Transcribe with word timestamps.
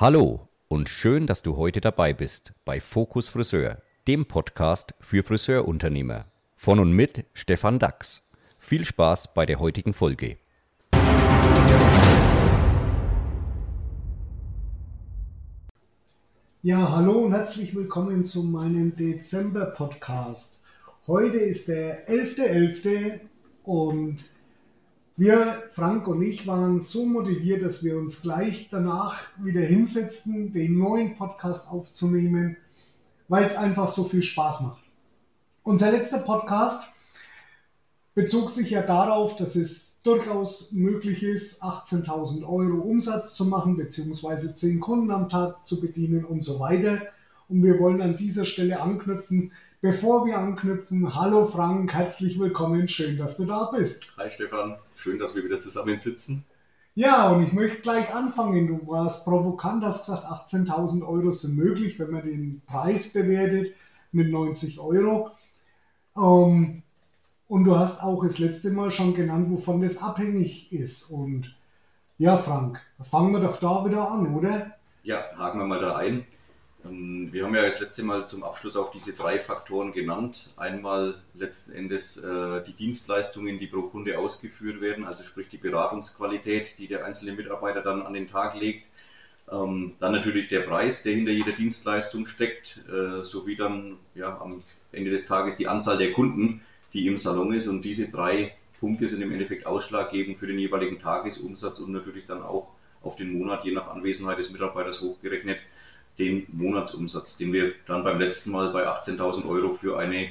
Hallo 0.00 0.48
und 0.68 0.88
schön, 0.88 1.26
dass 1.26 1.42
du 1.42 1.58
heute 1.58 1.82
dabei 1.82 2.14
bist 2.14 2.54
bei 2.64 2.80
Fokus 2.80 3.28
Friseur, 3.28 3.82
dem 4.08 4.24
Podcast 4.24 4.94
für 4.98 5.22
Friseurunternehmer. 5.22 6.24
Von 6.56 6.78
und 6.78 6.92
mit 6.92 7.26
Stefan 7.34 7.78
Dax. 7.78 8.22
Viel 8.58 8.86
Spaß 8.86 9.34
bei 9.34 9.44
der 9.44 9.60
heutigen 9.60 9.92
Folge. 9.92 10.38
Ja, 16.62 16.96
hallo 16.96 17.26
und 17.26 17.34
herzlich 17.34 17.76
willkommen 17.76 18.24
zu 18.24 18.44
meinem 18.44 18.96
Dezember-Podcast. 18.96 20.64
Heute 21.08 21.36
ist 21.36 21.68
der 21.68 22.08
11.11. 22.08 22.80
.11. 22.86 23.20
und 23.64 24.16
wir, 25.20 25.62
Frank 25.68 26.08
und 26.08 26.22
ich, 26.22 26.46
waren 26.46 26.80
so 26.80 27.04
motiviert, 27.04 27.62
dass 27.62 27.84
wir 27.84 27.98
uns 27.98 28.22
gleich 28.22 28.68
danach 28.70 29.18
wieder 29.36 29.60
hinsetzten, 29.60 30.54
den 30.54 30.78
neuen 30.78 31.14
Podcast 31.18 31.70
aufzunehmen, 31.70 32.56
weil 33.28 33.44
es 33.44 33.54
einfach 33.54 33.90
so 33.90 34.04
viel 34.04 34.22
Spaß 34.22 34.62
macht. 34.62 34.82
Unser 35.62 35.92
letzter 35.92 36.20
Podcast 36.20 36.94
bezog 38.14 38.48
sich 38.48 38.70
ja 38.70 38.80
darauf, 38.80 39.36
dass 39.36 39.56
es 39.56 40.00
durchaus 40.04 40.72
möglich 40.72 41.22
ist, 41.22 41.62
18.000 41.62 42.48
Euro 42.48 42.78
Umsatz 42.78 43.34
zu 43.34 43.44
machen, 43.44 43.76
beziehungsweise 43.76 44.54
10 44.54 44.80
Kunden 44.80 45.10
am 45.10 45.28
Tag 45.28 45.66
zu 45.66 45.82
bedienen 45.82 46.24
und 46.24 46.46
so 46.46 46.60
weiter. 46.60 47.02
Und 47.50 47.62
wir 47.62 47.78
wollen 47.78 48.00
an 48.00 48.16
dieser 48.16 48.46
Stelle 48.46 48.80
anknüpfen. 48.80 49.52
Bevor 49.82 50.24
wir 50.24 50.38
anknüpfen, 50.38 51.14
hallo 51.14 51.46
Frank, 51.46 51.92
herzlich 51.92 52.38
willkommen, 52.38 52.88
schön, 52.88 53.18
dass 53.18 53.36
du 53.36 53.44
da 53.44 53.70
bist. 53.70 54.14
Hi 54.16 54.30
Stefan, 54.30 54.76
schön, 55.00 55.18
dass 55.18 55.34
wir 55.34 55.44
wieder 55.44 55.58
zusammen 55.58 56.00
sitzen. 56.00 56.44
Ja, 56.94 57.30
und 57.30 57.44
ich 57.44 57.52
möchte 57.52 57.80
gleich 57.80 58.14
anfangen. 58.14 58.66
Du 58.66 58.86
warst 58.86 59.24
provokant, 59.24 59.84
hast 59.84 60.06
gesagt, 60.06 60.24
18.000 60.24 61.06
Euro 61.06 61.32
sind 61.32 61.56
möglich, 61.56 61.98
wenn 61.98 62.10
man 62.10 62.22
den 62.22 62.62
Preis 62.66 63.12
bewertet 63.12 63.74
mit 64.12 64.30
90 64.30 64.80
Euro. 64.80 65.30
Ähm, 66.16 66.82
und 67.48 67.64
du 67.64 67.78
hast 67.78 68.02
auch 68.02 68.24
das 68.24 68.38
letzte 68.38 68.70
Mal 68.70 68.90
schon 68.92 69.14
genannt, 69.14 69.50
wovon 69.50 69.80
das 69.80 70.02
abhängig 70.02 70.72
ist. 70.72 71.10
Und 71.10 71.54
ja, 72.18 72.36
Frank, 72.36 72.80
fangen 73.02 73.32
wir 73.32 73.40
doch 73.40 73.58
da 73.58 73.84
wieder 73.84 74.10
an, 74.10 74.34
oder? 74.34 74.76
Ja, 75.02 75.24
haken 75.36 75.60
wir 75.60 75.66
mal 75.66 75.80
da 75.80 75.96
ein. 75.96 76.26
Ähm, 76.84 77.28
wir 77.32 77.44
haben 77.44 77.54
ja 77.54 77.62
das 77.62 77.80
letzte 77.80 78.02
Mal 78.02 78.26
zum 78.26 78.42
Abschluss 78.42 78.76
auch 78.76 78.90
diese 78.90 79.14
drei 79.14 79.38
Faktoren 79.38 79.92
genannt. 79.92 80.50
Einmal 80.56 81.14
letzten 81.34 81.72
Endes 81.72 82.18
äh, 82.18 82.62
die 82.64 82.72
Dienstleistungen, 82.72 83.58
die 83.58 83.66
pro 83.66 83.82
Kunde 83.82 84.18
ausgeführt 84.18 84.80
werden, 84.80 85.04
also 85.04 85.24
sprich 85.24 85.48
die 85.48 85.58
Beratungsqualität, 85.58 86.78
die 86.78 86.86
der 86.86 87.04
einzelne 87.04 87.32
Mitarbeiter 87.32 87.82
dann 87.82 88.02
an 88.02 88.14
den 88.14 88.28
Tag 88.28 88.54
legt. 88.54 88.86
Ähm, 89.50 89.94
dann 89.98 90.12
natürlich 90.12 90.48
der 90.48 90.60
Preis, 90.60 91.02
der 91.02 91.14
hinter 91.14 91.32
jeder 91.32 91.52
Dienstleistung 91.52 92.26
steckt, 92.26 92.80
äh, 92.88 93.22
sowie 93.24 93.56
dann 93.56 93.96
ja, 94.14 94.38
am 94.40 94.62
Ende 94.92 95.10
des 95.10 95.26
Tages 95.26 95.56
die 95.56 95.68
Anzahl 95.68 95.98
der 95.98 96.12
Kunden, 96.12 96.60
die 96.92 97.06
im 97.06 97.16
Salon 97.16 97.52
ist. 97.52 97.66
Und 97.66 97.82
diese 97.82 98.10
drei 98.10 98.54
Punkte 98.78 99.06
sind 99.08 99.22
im 99.22 99.32
Endeffekt 99.32 99.66
ausschlaggebend 99.66 100.38
für 100.38 100.46
den 100.46 100.58
jeweiligen 100.58 100.98
Tagesumsatz 100.98 101.80
und 101.80 101.92
natürlich 101.92 102.26
dann 102.26 102.42
auch 102.42 102.70
auf 103.02 103.16
den 103.16 103.32
Monat, 103.32 103.64
je 103.64 103.72
nach 103.72 103.88
Anwesenheit 103.88 104.38
des 104.38 104.52
Mitarbeiters 104.52 105.00
hochgerechnet, 105.00 105.58
den 106.20 106.46
Monatsumsatz, 106.52 107.38
den 107.38 107.52
wir 107.52 107.72
dann 107.86 108.04
beim 108.04 108.20
letzten 108.20 108.52
Mal 108.52 108.70
bei 108.72 108.86
18.000 108.86 109.48
Euro 109.48 109.72
für 109.72 109.98
eine 109.98 110.28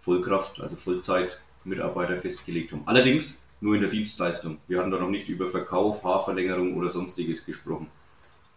Vollkraft, 0.00 0.60
also 0.60 0.76
Vollzeit-Mitarbeiter 0.76 2.16
festgelegt 2.16 2.72
haben. 2.72 2.82
Allerdings 2.86 3.50
nur 3.60 3.74
in 3.74 3.80
der 3.80 3.90
Dienstleistung. 3.90 4.58
Wir 4.68 4.78
hatten 4.78 4.90
da 4.90 4.98
noch 4.98 5.10
nicht 5.10 5.28
über 5.28 5.48
Verkauf, 5.48 6.04
Haarverlängerung 6.04 6.76
oder 6.76 6.90
sonstiges 6.90 7.46
gesprochen. 7.46 7.86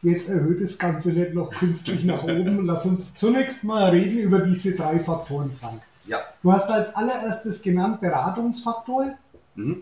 Jetzt 0.01 0.29
erhöht 0.29 0.61
das 0.61 0.77
Ganze 0.77 1.13
nicht 1.13 1.33
noch 1.33 1.49
künstlich 1.49 2.03
nach 2.03 2.23
oben. 2.23 2.65
Lass 2.65 2.85
uns 2.85 3.15
zunächst 3.15 3.63
mal 3.63 3.89
reden 3.89 4.19
über 4.19 4.39
diese 4.39 4.75
drei 4.75 4.99
Faktoren, 4.99 5.51
Frank. 5.51 5.81
Ja. 6.05 6.19
Du 6.43 6.51
hast 6.51 6.69
als 6.69 6.95
allererstes 6.95 7.61
genannt 7.63 8.01
Beratungsfaktor. 8.01 9.17
Mhm. 9.55 9.81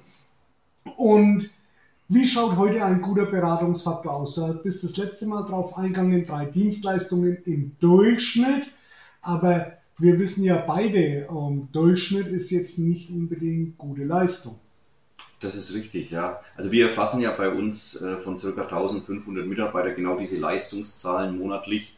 Und 0.97 1.49
wie 2.09 2.25
schaut 2.25 2.57
heute 2.57 2.83
ein 2.83 3.01
guter 3.01 3.25
Beratungsfaktor 3.25 4.13
aus? 4.13 4.35
Du 4.35 4.53
bist 4.61 4.83
das 4.83 4.97
letzte 4.97 5.25
Mal 5.27 5.43
drauf 5.43 5.77
eingegangen, 5.77 6.25
drei 6.25 6.45
Dienstleistungen 6.45 7.37
im 7.45 7.75
Durchschnitt, 7.79 8.67
aber 9.21 9.73
wir 9.97 10.19
wissen 10.19 10.43
ja 10.43 10.57
beide, 10.57 11.27
um, 11.27 11.69
Durchschnitt 11.71 12.27
ist 12.27 12.51
jetzt 12.51 12.79
nicht 12.79 13.09
unbedingt 13.09 13.77
gute 13.77 14.03
Leistung. 14.03 14.59
Das 15.39 15.55
ist 15.55 15.73
richtig, 15.73 16.09
ja. 16.09 16.39
Also 16.55 16.71
wir 16.71 16.87
erfassen 16.87 17.21
ja 17.21 17.31
bei 17.31 17.49
uns 17.49 18.01
äh, 18.01 18.17
von 18.17 18.37
ca. 18.37 18.47
1500 18.47 19.45
Mitarbeitern 19.45 19.95
genau 19.95 20.17
diese 20.17 20.37
Leistungszahlen 20.37 21.37
monatlich 21.37 21.95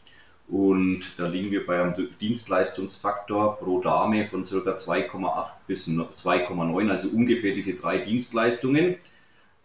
und 0.48 1.00
da 1.16 1.26
liegen 1.26 1.50
wir 1.50 1.66
bei 1.66 1.82
einem 1.82 2.08
Dienstleistungsfaktor 2.20 3.56
pro 3.58 3.80
Dame 3.80 4.28
von 4.28 4.44
ca. 4.44 4.50
2,8 4.56 5.46
bis 5.66 5.88
2,9, 5.88 6.90
also 6.90 7.08
ungefähr 7.08 7.52
diese 7.52 7.74
drei 7.74 7.98
Dienstleistungen. 7.98 8.96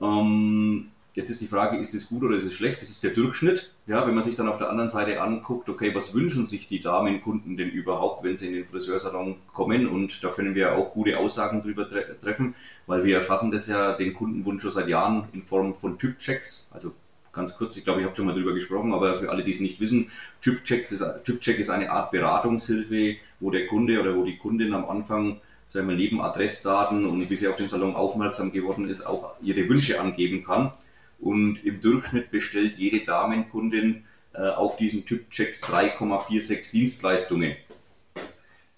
Ähm, 0.01 0.87
jetzt 1.13 1.29
ist 1.29 1.41
die 1.41 1.47
Frage, 1.47 1.77
ist 1.77 1.93
es 1.93 2.09
gut 2.09 2.23
oder 2.23 2.35
ist 2.35 2.45
es 2.45 2.53
schlecht? 2.53 2.81
Das 2.81 2.89
ist 2.89 3.03
der 3.03 3.11
Durchschnitt. 3.11 3.71
Ja, 3.87 4.07
wenn 4.07 4.13
man 4.13 4.23
sich 4.23 4.35
dann 4.35 4.47
auf 4.47 4.57
der 4.57 4.69
anderen 4.69 4.89
Seite 4.89 5.21
anguckt, 5.21 5.67
okay, 5.69 5.93
was 5.93 6.13
wünschen 6.13 6.45
sich 6.45 6.67
die 6.67 6.81
Damenkunden 6.81 7.57
denn 7.57 7.69
überhaupt, 7.69 8.23
wenn 8.23 8.37
sie 8.37 8.47
in 8.47 8.53
den 8.53 8.65
Friseursalon 8.65 9.35
kommen? 9.53 9.87
Und 9.87 10.23
da 10.23 10.29
können 10.29 10.55
wir 10.55 10.75
auch 10.75 10.93
gute 10.93 11.17
Aussagen 11.17 11.61
drüber 11.61 11.87
tre 11.87 12.17
treffen, 12.19 12.55
weil 12.87 13.03
wir 13.03 13.17
erfassen 13.17 13.51
das 13.51 13.67
ja 13.67 13.93
den 13.93 14.13
Kundenwunsch 14.13 14.61
schon 14.61 14.71
seit 14.71 14.87
Jahren 14.87 15.27
in 15.33 15.43
Form 15.43 15.75
von 15.75 15.97
Typchecks. 15.97 16.69
Also 16.73 16.93
ganz 17.33 17.55
kurz, 17.57 17.77
ich 17.77 17.83
glaube, 17.83 18.01
ich 18.01 18.05
habe 18.05 18.15
schon 18.15 18.25
mal 18.25 18.33
drüber 18.33 18.53
gesprochen, 18.53 18.93
aber 18.93 19.19
für 19.19 19.29
alle, 19.29 19.43
die 19.43 19.51
es 19.51 19.59
nicht 19.59 19.79
wissen, 19.79 20.11
Typchecks 20.41 20.91
ist, 20.91 21.03
Typcheck 21.23 21.59
ist 21.59 21.69
eine 21.69 21.91
Art 21.91 22.11
Beratungshilfe, 22.11 23.17
wo 23.39 23.51
der 23.51 23.67
Kunde 23.67 23.99
oder 23.99 24.15
wo 24.15 24.23
die 24.23 24.37
Kundin 24.37 24.73
am 24.73 24.85
Anfang 24.85 25.39
sagen 25.71 25.87
wir, 25.87 25.95
neben 25.95 26.21
Adressdaten 26.21 27.05
und 27.05 27.29
wie 27.29 27.35
sie 27.35 27.47
auf 27.47 27.55
den 27.55 27.69
Salon 27.69 27.95
aufmerksam 27.95 28.51
geworden 28.51 28.89
ist, 28.89 29.05
auch 29.05 29.35
ihre 29.41 29.67
Wünsche 29.69 30.01
angeben 30.01 30.43
kann. 30.43 30.73
Und 31.19 31.63
im 31.63 31.79
Durchschnitt 31.81 32.29
bestellt 32.29 32.77
jede 32.77 33.05
Damenkundin 33.05 34.03
äh, 34.33 34.49
auf 34.49 34.75
diesen 34.75 35.05
Typchecks 35.05 35.63
3,46 35.63 36.71
Dienstleistungen. 36.71 37.55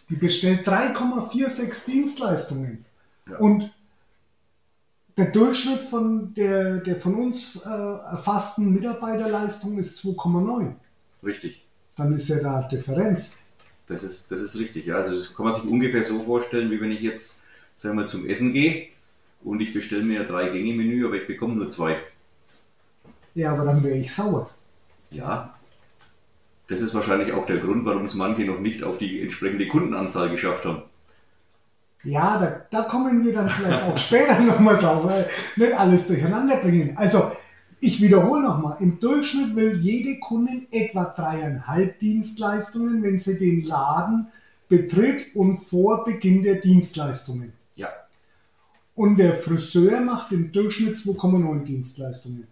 Die 0.09 0.15
bestellt 0.15 0.67
3,46 0.67 1.85
Dienstleistungen. 1.85 2.85
Ja. 3.27 3.37
Und 3.37 3.71
der 5.17 5.31
Durchschnitt 5.31 5.79
von 5.79 6.33
der, 6.35 6.77
der 6.77 6.95
von 6.95 7.15
uns 7.15 7.65
äh, 7.65 7.69
erfassten 7.69 8.71
Mitarbeiterleistung 8.73 9.79
ist 9.79 10.03
2,9. 10.05 10.73
Richtig. 11.23 11.65
Dann 11.95 12.13
ist 12.13 12.27
ja 12.29 12.41
da 12.41 12.61
Differenz. 12.63 13.45
Das 13.87 14.03
ist, 14.03 14.31
das 14.31 14.39
ist 14.39 14.57
richtig, 14.57 14.85
ja. 14.85 14.95
Also 14.95 15.11
das 15.11 15.35
kann 15.35 15.45
man 15.45 15.53
sich 15.53 15.65
ungefähr 15.65 16.03
so 16.03 16.21
vorstellen, 16.21 16.71
wie 16.71 16.79
wenn 16.79 16.91
ich 16.91 17.01
jetzt, 17.01 17.43
sagen 17.75 17.97
wir, 17.97 18.05
zum 18.05 18.25
Essen 18.25 18.53
gehe 18.53 18.87
und 19.43 19.59
ich 19.59 19.73
bestelle 19.73 20.03
mir 20.03 20.21
ein 20.21 20.27
Drei-Gänge-Menü, 20.27 21.05
aber 21.05 21.15
ich 21.15 21.27
bekomme 21.27 21.55
nur 21.55 21.69
zwei. 21.69 21.97
Ja, 23.35 23.51
aber 23.51 23.65
dann 23.65 23.83
wäre 23.83 23.95
ich 23.95 24.13
sauer. 24.13 24.49
Ja. 25.11 25.53
Das 26.67 26.81
ist 26.81 26.93
wahrscheinlich 26.93 27.33
auch 27.33 27.45
der 27.45 27.57
Grund, 27.57 27.85
warum 27.85 28.05
es 28.05 28.13
manche 28.13 28.45
noch 28.45 28.59
nicht 28.59 28.83
auf 28.83 28.97
die 28.97 29.21
entsprechende 29.21 29.67
Kundenanzahl 29.67 30.29
geschafft 30.29 30.65
haben. 30.65 30.83
Ja, 32.03 32.37
da, 32.37 32.65
da 32.69 32.83
kommen 32.83 33.23
wir 33.23 33.33
dann 33.33 33.49
vielleicht 33.49 33.83
auch 33.83 33.97
später 33.97 34.39
nochmal 34.39 34.77
drauf, 34.77 35.05
weil 35.05 35.27
nicht 35.55 35.73
alles 35.73 36.07
durcheinander 36.07 36.57
bringen. 36.57 36.97
Also, 36.97 37.31
ich 37.83 38.01
wiederhole 38.01 38.41
nochmal, 38.41 38.77
im 38.79 38.99
Durchschnitt 39.01 39.55
will 39.55 39.77
jede 39.77 40.17
Kundin 40.19 40.67
etwa 40.71 41.03
dreieinhalb 41.03 41.99
Dienstleistungen, 41.99 43.03
wenn 43.03 43.19
sie 43.19 43.37
den 43.37 43.63
Laden 43.63 44.27
betritt 44.69 45.35
und 45.35 45.57
vor 45.57 46.05
Beginn 46.05 46.43
der 46.43 46.55
Dienstleistungen. 46.55 47.51
Ja. 47.75 47.89
Und 48.95 49.17
der 49.17 49.35
Friseur 49.35 49.99
macht 49.99 50.31
im 50.31 50.53
Durchschnitt 50.53 50.95
2,9 50.95 51.65
Dienstleistungen. 51.65 52.47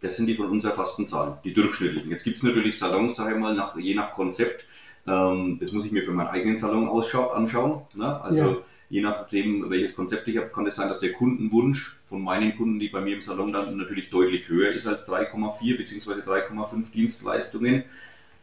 Das 0.00 0.16
sind 0.16 0.26
die 0.26 0.36
von 0.36 0.46
uns 0.46 0.64
erfassten 0.64 1.08
Zahlen, 1.08 1.34
die 1.42 1.52
durchschnittlichen. 1.52 2.10
Jetzt 2.10 2.22
gibt 2.22 2.36
es 2.36 2.44
natürlich 2.44 2.78
Salons, 2.78 3.16
sage 3.16 3.34
ich 3.34 3.40
mal, 3.40 3.54
nach, 3.54 3.76
je 3.76 3.94
nach 3.94 4.12
Konzept. 4.12 4.64
Ähm, 5.06 5.58
das 5.58 5.72
muss 5.72 5.84
ich 5.84 5.90
mir 5.90 6.04
für 6.04 6.12
meinen 6.12 6.28
eigenen 6.28 6.56
Salon 6.56 6.88
anschauen. 6.88 7.80
Ne? 7.96 8.20
Also 8.20 8.50
ja 8.50 8.56
je 8.94 9.00
nachdem, 9.00 9.68
welches 9.70 9.96
Konzept 9.96 10.28
ich 10.28 10.36
habe, 10.36 10.50
kann 10.50 10.66
es 10.68 10.76
sein, 10.76 10.88
dass 10.88 11.00
der 11.00 11.12
Kundenwunsch 11.12 11.96
von 12.08 12.22
meinen 12.22 12.56
Kunden, 12.56 12.78
die 12.78 12.90
bei 12.90 13.00
mir 13.00 13.16
im 13.16 13.22
Salon 13.22 13.52
dann 13.52 13.76
natürlich 13.76 14.08
deutlich 14.08 14.48
höher 14.48 14.70
ist 14.70 14.86
als 14.86 15.08
3,4 15.08 15.76
bzw. 15.76 16.20
3,5 16.20 16.92
Dienstleistungen. 16.92 17.82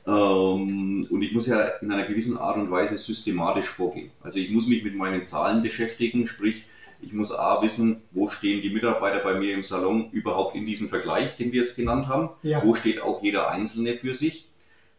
Ähm, 0.06 1.07
und 1.09 1.21
ich 1.21 1.31
muss 1.31 1.48
ja 1.48 1.62
in 1.81 1.89
einer 1.89 2.03
gewissen 2.03 2.38
Art 2.38 2.57
und 2.57 2.69
Weise 2.69 2.98
systematisch 2.98 3.68
vorgehen. 3.68 4.12
Also 4.21 4.39
ich 4.39 4.50
muss 4.50 4.68
mich 4.68 4.83
mit 4.83 4.94
meinen 4.94 5.25
Zahlen 5.25 5.62
beschäftigen, 5.62 6.27
sprich, 6.27 6.65
ich 7.00 7.13
muss 7.13 7.31
A 7.31 7.62
wissen, 7.62 8.01
wo 8.12 8.27
stehen 8.27 8.62
die 8.62 8.71
Mitarbeiter 8.71 9.19
bei 9.19 9.36
mir 9.36 9.53
im 9.53 9.63
Salon 9.63 10.12
überhaupt 10.12 10.57
in 10.57 10.65
diesem 10.65 10.89
Vergleich, 10.89 11.38
den 11.38 11.53
wir 11.53 11.62
jetzt 11.62 11.77
genannt 11.77 12.09
haben. 12.09 12.30
Ja. 12.44 12.62
Wo 12.62 12.75
steht 12.75 13.00
auch 13.00 13.24
jeder 13.24 13.50
Einzelne 13.50 13.95
für 13.95 14.13
sich? 14.13 14.50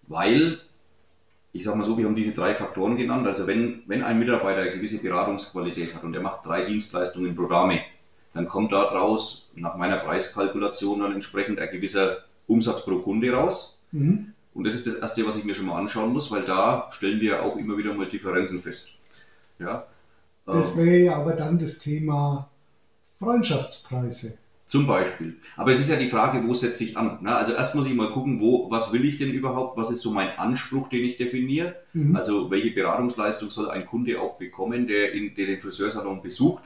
Weil 0.08 0.60
ich 1.52 1.64
sage 1.64 1.78
mal 1.78 1.84
so, 1.84 1.98
wir 1.98 2.06
haben 2.06 2.16
diese 2.16 2.32
drei 2.32 2.54
Faktoren 2.54 2.96
genannt. 2.96 3.26
Also 3.26 3.46
wenn, 3.46 3.82
wenn 3.86 4.02
ein 4.02 4.18
Mitarbeiter 4.18 4.62
eine 4.62 4.72
gewisse 4.72 5.02
Beratungsqualität 5.02 5.94
hat 5.94 6.02
und 6.02 6.14
er 6.14 6.22
macht 6.22 6.46
drei 6.46 6.64
Dienstleistungen 6.64 7.28
im 7.28 7.36
Programme, 7.36 7.80
dann 8.32 8.48
kommt 8.48 8.72
daraus 8.72 9.50
nach 9.54 9.76
meiner 9.76 9.98
Preiskalkulation 9.98 11.00
dann 11.00 11.12
entsprechend 11.12 11.58
ein 11.58 11.70
gewisser 11.70 12.18
Umsatz 12.46 12.84
pro 12.84 13.00
Kunde 13.00 13.32
raus. 13.32 13.82
Mhm. 13.92 14.32
Und 14.54 14.64
das 14.64 14.74
ist 14.74 14.86
das 14.86 14.94
Erste, 14.94 15.26
was 15.26 15.36
ich 15.36 15.44
mir 15.44 15.54
schon 15.54 15.66
mal 15.66 15.78
anschauen 15.78 16.12
muss, 16.12 16.30
weil 16.30 16.42
da 16.42 16.88
stellen 16.90 17.20
wir 17.20 17.42
auch 17.42 17.56
immer 17.56 17.76
wieder 17.76 17.94
mal 17.94 18.08
Differenzen 18.08 18.60
fest. 18.60 18.90
Ja, 19.58 19.86
das 20.46 20.76
ähm, 20.76 20.86
wäre 20.86 20.98
ja 20.98 21.16
aber 21.16 21.32
dann 21.32 21.58
das 21.58 21.78
Thema 21.78 22.48
Freundschaftspreise. 23.18 24.38
Zum 24.72 24.86
Beispiel. 24.86 25.36
Aber 25.58 25.70
es 25.70 25.80
ist 25.80 25.90
ja 25.90 25.96
die 25.96 26.08
Frage, 26.08 26.48
wo 26.48 26.54
setze 26.54 26.82
ich 26.82 26.96
an? 26.96 27.18
Ne? 27.20 27.36
Also 27.36 27.52
erst 27.52 27.74
muss 27.74 27.84
ich 27.84 27.92
mal 27.92 28.10
gucken, 28.10 28.40
wo, 28.40 28.70
was 28.70 28.90
will 28.90 29.04
ich 29.04 29.18
denn 29.18 29.30
überhaupt? 29.30 29.76
Was 29.76 29.90
ist 29.90 30.00
so 30.00 30.12
mein 30.12 30.38
Anspruch, 30.38 30.88
den 30.88 31.04
ich 31.04 31.18
definiere? 31.18 31.76
Mhm. 31.92 32.16
Also 32.16 32.50
welche 32.50 32.70
Beratungsleistung 32.70 33.50
soll 33.50 33.68
ein 33.68 33.84
Kunde 33.84 34.18
auch 34.18 34.38
bekommen, 34.38 34.86
der, 34.86 35.12
in, 35.12 35.34
der 35.34 35.44
den 35.44 35.60
Friseursalon 35.60 36.22
besucht? 36.22 36.62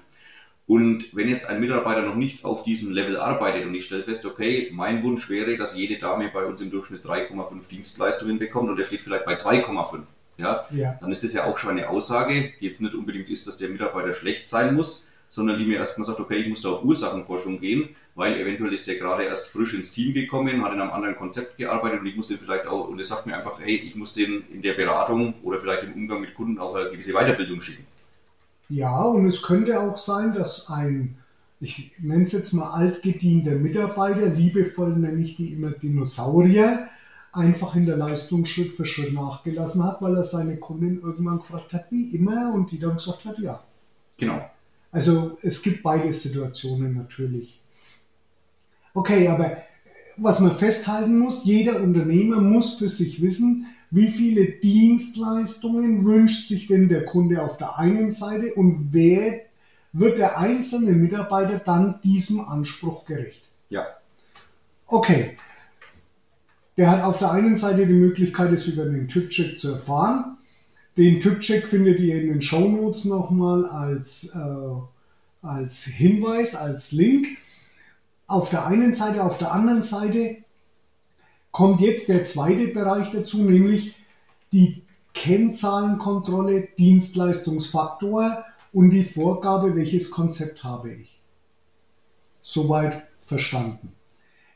Und 0.69 1.17
wenn 1.17 1.29
jetzt 1.29 1.51
ein 1.51 1.59
Mitarbeiter 1.59 2.03
noch 2.03 2.15
nicht 2.15 2.45
auf 2.45 2.63
diesem 2.63 2.93
Level 2.93 3.17
arbeitet 3.17 3.67
und 3.67 3.75
ich 3.75 3.87
stelle 3.87 4.05
fest, 4.05 4.25
okay, 4.25 4.71
mein 4.73 5.03
Wunsch 5.03 5.29
wäre, 5.29 5.57
dass 5.57 5.77
jede 5.77 5.99
Dame 5.99 6.31
bei 6.33 6.45
uns 6.45 6.61
im 6.61 6.71
Durchschnitt 6.71 7.05
3,5 7.05 7.67
Dienstleistungen 7.69 8.39
bekommt 8.39 8.71
und 8.71 8.77
der 8.77 8.85
steht 8.85 9.01
vielleicht 9.01 9.25
bei 9.25 9.35
2,5 9.35 10.03
ja, 10.39 10.65
ja, 10.71 10.97
dann 11.01 11.11
ist 11.11 11.25
das 11.25 11.33
ja 11.33 11.45
auch 11.45 11.59
schon 11.59 11.71
eine 11.71 11.89
Aussage, 11.89 12.53
die 12.61 12.67
jetzt 12.67 12.81
nicht 12.81 12.95
unbedingt 12.95 13.31
ist, 13.31 13.49
dass 13.49 13.57
der 13.57 13.71
Mitarbeiter 13.71 14.13
schlecht 14.13 14.49
sein 14.49 14.75
muss, 14.75 15.09
sondern 15.29 15.59
die 15.59 15.67
mir 15.67 15.79
erstmal 15.79 16.07
sagt, 16.07 16.21
okay, 16.21 16.37
ich 16.37 16.49
muss 16.49 16.63
da 16.63 16.71
auf 16.71 16.85
Ursachenforschung 16.85 17.61
gehen, 17.61 17.89
weil 18.15 18.37
eventuell 18.41 18.73
ist 18.73 18.87
der 18.87 18.97
gerade 18.97 19.25
erst 19.25 19.49
frisch 19.49 19.75
ins 19.75 19.93
Team 19.93 20.15
gekommen, 20.15 20.65
hat 20.65 20.73
in 20.73 20.81
einem 20.81 20.91
anderen 20.93 21.17
Konzept 21.17 21.57
gearbeitet 21.59 22.01
und 22.01 22.07
ich 22.07 22.17
muss 22.17 22.29
den 22.29 22.39
vielleicht 22.39 22.67
auch, 22.67 22.89
und 22.89 22.99
er 22.99 23.05
sagt 23.05 23.27
mir 23.27 23.37
einfach, 23.37 23.59
hey, 23.61 23.77
ich 23.77 23.95
muss 23.95 24.13
den 24.13 24.45
in 24.51 24.63
der 24.63 24.75
Beratung 24.75 25.35
oder 25.43 25.61
vielleicht 25.61 25.83
im 25.85 25.93
Umgang 25.93 26.21
mit 26.21 26.35
Kunden 26.35 26.59
auch 26.59 26.75
eine 26.75 26.91
gewisse 26.91 27.13
Weiterbildung 27.13 27.61
schicken. 27.61 27.85
Ja, 28.69 29.03
und 29.03 29.27
es 29.27 29.43
könnte 29.43 29.81
auch 29.81 29.97
sein, 29.97 30.33
dass 30.33 30.69
ein, 30.69 31.17
ich 31.61 31.93
nenne 32.01 32.25
es 32.25 32.33
jetzt 32.33 32.53
mal 32.53 32.71
altgedienter 32.71 33.57
Mitarbeiter, 33.57 34.29
liebevoll 34.29 34.97
nenne 34.97 35.21
ich 35.23 35.37
die 35.37 35.53
immer 35.53 35.71
Dinosaurier, 35.73 36.89
einfach 37.33 37.75
in 37.75 37.87
der 37.87 37.97
Leistung 37.97 38.45
Schritt 38.47 38.73
für 38.73 38.85
Schritt 38.85 39.13
nachgelassen 39.13 39.85
hat, 39.85 40.01
weil 40.01 40.17
er 40.17 40.25
seine 40.25 40.59
Kunden 40.59 41.01
irgendwann 41.03 41.39
gefragt 41.39 41.73
hat, 41.73 41.87
wie 41.91 42.15
immer, 42.15 42.53
und 42.53 42.71
die 42.71 42.79
dann 42.79 42.97
gesagt 42.97 43.25
hat, 43.25 43.39
ja. 43.39 43.61
Genau. 44.19 44.51
Also 44.93 45.37
es 45.43 45.63
gibt 45.63 45.83
beide 45.83 46.13
Situationen 46.13 46.95
natürlich. 46.95 47.59
Okay, 48.95 49.29
aber 49.29 49.59
was 50.17 50.41
man 50.41 50.57
festhalten 50.57 51.19
muss, 51.19 51.45
jeder 51.45 51.83
Unternehmer 51.83 52.39
muss 52.39 52.77
für 52.77 52.89
sich 52.89 53.21
wissen, 53.21 53.67
wie 53.91 54.09
viele 54.09 54.47
Dienstleistungen 54.47 56.05
wünscht 56.05 56.49
sich 56.49 56.67
denn 56.67 56.89
der 56.89 57.05
Kunde 57.05 57.43
auf 57.43 57.57
der 57.57 57.79
einen 57.79 58.11
Seite 58.11 58.55
und 58.55 58.89
wer 58.93 59.41
wird 59.93 60.19
der 60.19 60.39
einzelne 60.39 60.93
Mitarbeiter 60.93 61.59
dann 61.59 62.01
diesem 62.03 62.41
Anspruch 62.41 63.05
gerecht? 63.05 63.49
Ja. 63.69 63.87
Okay, 64.87 65.37
der 66.77 66.91
hat 66.91 67.03
auf 67.03 67.19
der 67.19 67.31
einen 67.31 67.57
Seite 67.57 67.87
die 67.87 67.95
Möglichkeit, 67.95 68.53
es 68.53 68.67
über 68.67 68.85
den 68.85 69.09
Typcheck 69.09 69.59
zu 69.59 69.71
erfahren. 69.71 70.36
Den 70.97 71.21
Typcheck 71.21 71.67
findet 71.67 72.01
ihr 72.01 72.21
in 72.21 72.29
den 72.29 72.43
Show 72.43 72.69
Notes 72.69 73.05
nochmal 73.05 73.67
als, 73.67 74.35
äh, 74.35 75.47
als 75.47 75.85
Hinweis, 75.85 76.57
als 76.57 76.93
Link. 76.93 77.27
Auf 78.27 78.51
der 78.51 78.67
einen 78.67 78.95
Seite, 78.95 79.23
auf 79.23 79.39
der 79.39 79.53
anderen 79.53 79.83
Seite 79.83 80.39
kommt 81.53 81.81
jetzt 81.81 82.09
der 82.09 82.25
zweite 82.25 82.69
Bereich 82.69 83.11
dazu, 83.11 83.43
nämlich 83.43 83.97
die 84.53 84.83
Kennzahlenkontrolle, 85.13 86.69
Dienstleistungsfaktor 86.79 88.45
und 88.73 88.91
die 88.91 89.05
Vorgabe, 89.05 89.77
welches 89.77 90.11
Konzept 90.11 90.65
habe 90.65 90.93
ich. 90.93 91.21
Soweit 92.43 93.07
verstanden. 93.21 93.93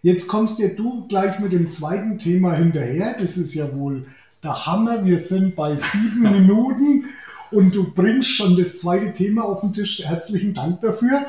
Jetzt 0.02 0.28
kommst 0.28 0.58
ja 0.58 0.68
du 0.68 1.06
gleich 1.08 1.38
mit 1.40 1.52
dem 1.52 1.68
zweiten 1.68 2.18
Thema 2.18 2.54
hinterher. 2.54 3.14
Das 3.18 3.36
ist 3.36 3.54
ja 3.54 3.74
wohl 3.74 4.06
der 4.42 4.66
Hammer. 4.66 5.04
Wir 5.04 5.18
sind 5.18 5.56
bei 5.56 5.76
sieben 5.76 6.22
Minuten 6.22 7.06
und 7.50 7.74
du 7.74 7.92
bringst 7.92 8.30
schon 8.30 8.56
das 8.56 8.80
zweite 8.80 9.12
Thema 9.12 9.44
auf 9.44 9.60
den 9.60 9.72
Tisch. 9.72 10.04
Herzlichen 10.04 10.54
Dank 10.54 10.80
dafür. 10.80 11.26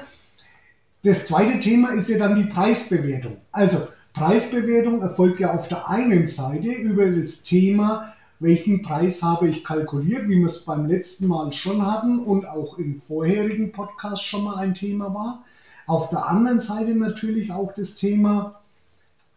Das 1.03 1.25
zweite 1.25 1.59
Thema 1.59 1.89
ist 1.89 2.09
ja 2.09 2.17
dann 2.19 2.35
die 2.35 2.49
Preisbewertung. 2.49 3.37
Also 3.51 3.87
Preisbewertung 4.13 5.01
erfolgt 5.01 5.39
ja 5.39 5.53
auf 5.53 5.67
der 5.67 5.89
einen 5.89 6.27
Seite 6.27 6.71
über 6.71 7.09
das 7.09 7.43
Thema, 7.43 8.13
welchen 8.39 8.81
Preis 8.81 9.23
habe 9.23 9.47
ich 9.47 9.63
kalkuliert, 9.63 10.27
wie 10.27 10.37
wir 10.37 10.45
es 10.45 10.65
beim 10.65 10.85
letzten 10.85 11.27
Mal 11.27 11.53
schon 11.53 11.85
hatten 11.85 12.19
und 12.19 12.47
auch 12.47 12.77
im 12.77 13.01
vorherigen 13.01 13.71
Podcast 13.71 14.23
schon 14.23 14.43
mal 14.43 14.57
ein 14.57 14.75
Thema 14.75 15.13
war. 15.13 15.43
Auf 15.87 16.09
der 16.09 16.27
anderen 16.27 16.59
Seite 16.59 16.93
natürlich 16.93 17.51
auch 17.51 17.71
das 17.73 17.95
Thema, 17.95 18.59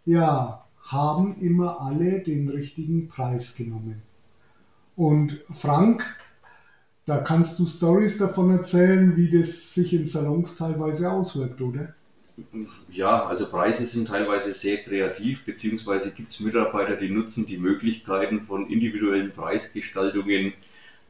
ja, 0.07 0.64
haben 0.85 1.37
immer 1.41 1.81
alle 1.81 2.21
den 2.21 2.49
richtigen 2.49 3.09
Preis 3.09 3.57
genommen. 3.57 4.03
Und 4.97 5.41
Frank, 5.51 6.05
da 7.07 7.19
kannst 7.19 7.59
du 7.59 7.67
Stories 7.67 8.19
davon 8.19 8.51
erzählen, 8.51 9.17
wie 9.17 9.31
das 9.31 9.75
sich 9.75 9.93
in 9.93 10.07
Salons 10.07 10.57
teilweise 10.57 11.11
auswirkt, 11.11 11.61
oder? 11.61 11.93
Ja, 12.91 13.27
also 13.27 13.47
Preise 13.47 13.87
sind 13.87 14.09
teilweise 14.09 14.55
sehr 14.55 14.79
kreativ, 14.79 15.45
beziehungsweise 15.45 16.13
gibt 16.13 16.31
es 16.31 16.41
Mitarbeiter, 16.41 16.97
die 16.97 17.11
nutzen 17.11 17.47
die 17.47 17.59
Möglichkeiten 17.59 18.43
von 18.43 18.69
individuellen 18.69 19.33
Preisgestaltungen 19.33 20.53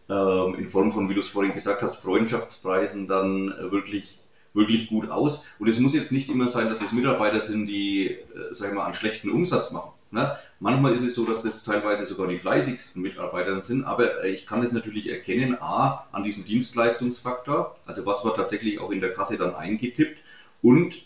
ähm, 0.08 0.54
in 0.56 0.68
Form 0.68 0.92
von, 0.92 1.08
wie 1.08 1.14
du 1.14 1.20
es 1.20 1.28
vorhin 1.28 1.54
gesagt 1.54 1.82
hast, 1.82 1.96
Freundschaftspreisen 1.96 3.06
dann 3.06 3.52
äh, 3.52 3.70
wirklich 3.70 4.23
wirklich 4.54 4.88
gut 4.88 5.10
aus. 5.10 5.46
Und 5.58 5.68
es 5.68 5.80
muss 5.80 5.94
jetzt 5.94 6.12
nicht 6.12 6.30
immer 6.30 6.48
sein, 6.48 6.68
dass 6.68 6.78
das 6.78 6.92
Mitarbeiter 6.92 7.40
sind, 7.40 7.66
die, 7.66 8.08
äh, 8.08 8.18
sag 8.52 8.68
ich 8.68 8.74
mal, 8.74 8.84
einen 8.84 8.94
schlechten 8.94 9.30
Umsatz 9.30 9.72
machen. 9.72 9.90
Ne? 10.14 10.38
Manchmal 10.60 10.94
ist 10.94 11.02
es 11.02 11.14
so, 11.14 11.26
dass 11.26 11.42
das 11.42 11.64
teilweise 11.64 12.06
sogar 12.06 12.28
die 12.28 12.38
fleißigsten 12.38 13.02
Mitarbeiter 13.02 13.62
sind, 13.64 13.82
aber 13.82 14.22
äh, 14.22 14.30
ich 14.30 14.46
kann 14.46 14.62
es 14.62 14.70
natürlich 14.70 15.10
erkennen, 15.10 15.56
a, 15.60 16.06
an 16.12 16.22
diesem 16.22 16.44
Dienstleistungsfaktor, 16.44 17.76
also 17.84 18.06
was 18.06 18.24
wird 18.24 18.36
tatsächlich 18.36 18.78
auch 18.78 18.92
in 18.92 19.00
der 19.00 19.12
Kasse 19.12 19.36
dann 19.36 19.56
eingetippt 19.56 20.22
und 20.62 21.02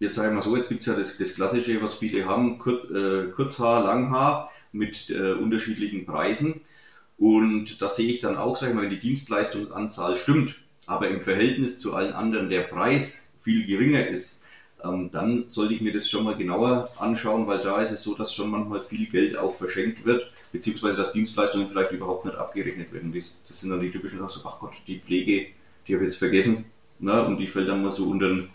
jetzt 0.00 0.16
sage 0.16 0.28
ich 0.28 0.34
mal 0.34 0.40
so, 0.40 0.56
jetzt 0.56 0.68
gibt 0.68 0.80
es 0.80 0.86
ja 0.86 0.94
das, 0.94 1.16
das, 1.16 1.36
Klassische, 1.36 1.80
was 1.80 1.94
viele 1.94 2.26
haben, 2.26 2.58
Kur, 2.58 2.90
äh, 2.90 3.30
Kurzhaar, 3.30 3.84
Langhaar 3.84 4.50
mit 4.72 5.10
äh, 5.10 5.34
unterschiedlichen 5.34 6.04
Preisen 6.04 6.60
und 7.18 7.80
da 7.80 7.88
sehe 7.88 8.10
ich 8.10 8.18
dann 8.18 8.36
auch, 8.36 8.56
sage 8.56 8.72
ich 8.72 8.76
mal, 8.76 8.82
wenn 8.82 8.90
die 8.90 8.98
Dienstleistungsanzahl 8.98 10.16
stimmt, 10.16 10.56
aber 10.86 11.08
im 11.08 11.20
Verhältnis 11.20 11.78
zu 11.78 11.94
allen 11.94 12.12
anderen 12.12 12.48
der 12.48 12.60
Preis 12.60 13.38
viel 13.42 13.66
geringer 13.66 14.06
ist, 14.06 14.44
ähm, 14.84 15.10
dann 15.10 15.48
sollte 15.48 15.74
ich 15.74 15.80
mir 15.80 15.92
das 15.92 16.08
schon 16.08 16.24
mal 16.24 16.36
genauer 16.36 16.90
anschauen, 16.98 17.46
weil 17.46 17.60
da 17.60 17.80
ist 17.80 17.90
es 17.90 18.02
so, 18.02 18.14
dass 18.14 18.34
schon 18.34 18.50
manchmal 18.50 18.82
viel 18.82 19.06
Geld 19.06 19.36
auch 19.38 19.54
verschenkt 19.54 20.04
wird, 20.04 20.30
beziehungsweise 20.52 20.98
dass 20.98 21.12
Dienstleistungen 21.12 21.68
vielleicht 21.68 21.92
überhaupt 21.92 22.26
nicht 22.26 22.36
abgerechnet 22.36 22.92
werden. 22.92 23.12
Das 23.12 23.60
sind 23.60 23.70
dann 23.70 23.80
die 23.80 23.90
typischen 23.90 24.18
Sachen, 24.18 24.30
so, 24.30 24.40
ach 24.44 24.60
Gott, 24.60 24.72
die 24.86 25.00
Pflege, 25.00 25.46
die 25.86 25.94
habe 25.94 26.04
ich 26.04 26.10
jetzt 26.10 26.18
vergessen, 26.18 26.66
ne? 26.98 27.24
und 27.24 27.38
die 27.38 27.46
fällt 27.46 27.68
dann 27.68 27.82
mal 27.82 27.90
so 27.90 28.04
unter 28.06 28.28
den, 28.28 28.48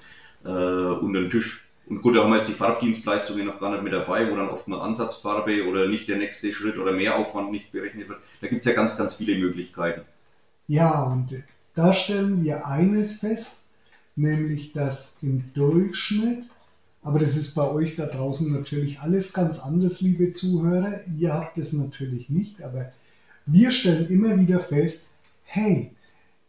äh, 0.45 0.49
unter 0.49 1.21
den 1.21 1.31
Tisch. 1.31 1.65
Und 1.87 2.03
gut, 2.03 2.15
da 2.15 2.23
haben 2.23 2.29
wir 2.29 2.37
jetzt 2.37 2.47
die 2.47 2.53
Farbdienstleistungen 2.53 3.47
noch 3.47 3.59
gar 3.59 3.71
nicht 3.71 3.83
mit 3.83 3.93
dabei, 3.93 4.29
wo 4.29 4.35
dann 4.35 4.49
oft 4.49 4.67
mal 4.67 4.79
Ansatzfarbe 4.81 5.67
oder 5.67 5.87
nicht 5.87 6.07
der 6.07 6.17
nächste 6.17 6.53
Schritt 6.53 6.77
oder 6.77 6.91
Mehraufwand 6.91 7.51
nicht 7.51 7.71
berechnet 7.71 8.07
wird. 8.07 8.19
Da 8.41 8.47
gibt 8.47 8.59
es 8.59 8.65
ja 8.67 8.73
ganz, 8.73 8.95
ganz 8.95 9.15
viele 9.15 9.39
Möglichkeiten. 9.39 10.01
Ja, 10.67 11.01
und 11.05 11.31
da 11.79 11.93
stellen 11.93 12.43
wir 12.43 12.67
eines 12.67 13.19
fest, 13.19 13.67
nämlich 14.17 14.73
dass 14.73 15.23
im 15.23 15.45
Durchschnitt, 15.53 16.43
aber 17.01 17.19
das 17.19 17.37
ist 17.37 17.55
bei 17.55 17.71
euch 17.71 17.95
da 17.95 18.05
draußen 18.05 18.51
natürlich 18.51 18.99
alles 18.99 19.31
ganz 19.31 19.59
anders, 19.59 20.01
liebe 20.01 20.33
Zuhörer, 20.33 20.99
ihr 21.17 21.33
habt 21.33 21.57
es 21.57 21.71
natürlich 21.71 22.27
nicht, 22.29 22.61
aber 22.61 22.91
wir 23.45 23.71
stellen 23.71 24.07
immer 24.09 24.37
wieder 24.37 24.59
fest, 24.59 25.19
hey, 25.43 25.95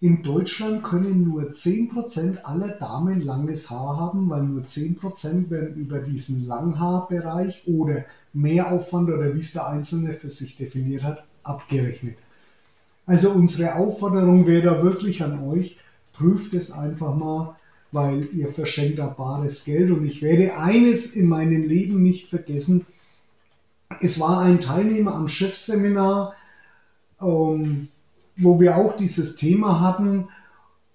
in 0.01 0.25
Deutschland 0.25 0.83
können 0.83 1.23
nur 1.23 1.53
10% 1.53 2.43
aller 2.43 2.71
Damen 2.71 3.21
langes 3.21 3.71
Haar 3.71 3.99
haben, 3.99 4.29
weil 4.31 4.43
nur 4.43 4.65
10% 4.65 5.49
werden 5.49 5.77
über 5.77 6.01
diesen 6.01 6.45
Langhaarbereich 6.45 7.63
oder 7.67 8.05
Mehraufwand 8.33 9.09
oder 9.09 9.33
wie 9.33 9.41
es 9.41 9.53
der 9.53 9.69
Einzelne 9.69 10.13
für 10.15 10.31
sich 10.31 10.57
definiert 10.57 11.05
hat, 11.05 11.23
abgerechnet. 11.45 12.17
Also 13.11 13.31
unsere 13.31 13.75
Aufforderung 13.75 14.47
wäre 14.47 14.63
da 14.63 14.83
wirklich 14.85 15.21
an 15.25 15.43
euch, 15.43 15.77
prüft 16.13 16.55
es 16.55 16.71
einfach 16.71 17.17
mal, 17.17 17.57
weil 17.91 18.25
ihr 18.33 18.47
verschenkt 18.47 19.01
da 19.01 19.09
bares 19.09 19.65
Geld. 19.65 19.91
Und 19.91 20.05
ich 20.05 20.23
werde 20.23 20.57
eines 20.57 21.17
in 21.17 21.27
meinem 21.27 21.65
Leben 21.65 22.05
nicht 22.05 22.29
vergessen. 22.29 22.87
Es 24.01 24.21
war 24.21 24.43
ein 24.43 24.61
Teilnehmer 24.61 25.17
am 25.17 25.27
Chefseminar, 25.27 26.35
ähm, 27.21 27.89
wo 28.37 28.61
wir 28.61 28.77
auch 28.77 28.97
dieses 28.97 29.35
Thema 29.35 29.81
hatten 29.81 30.29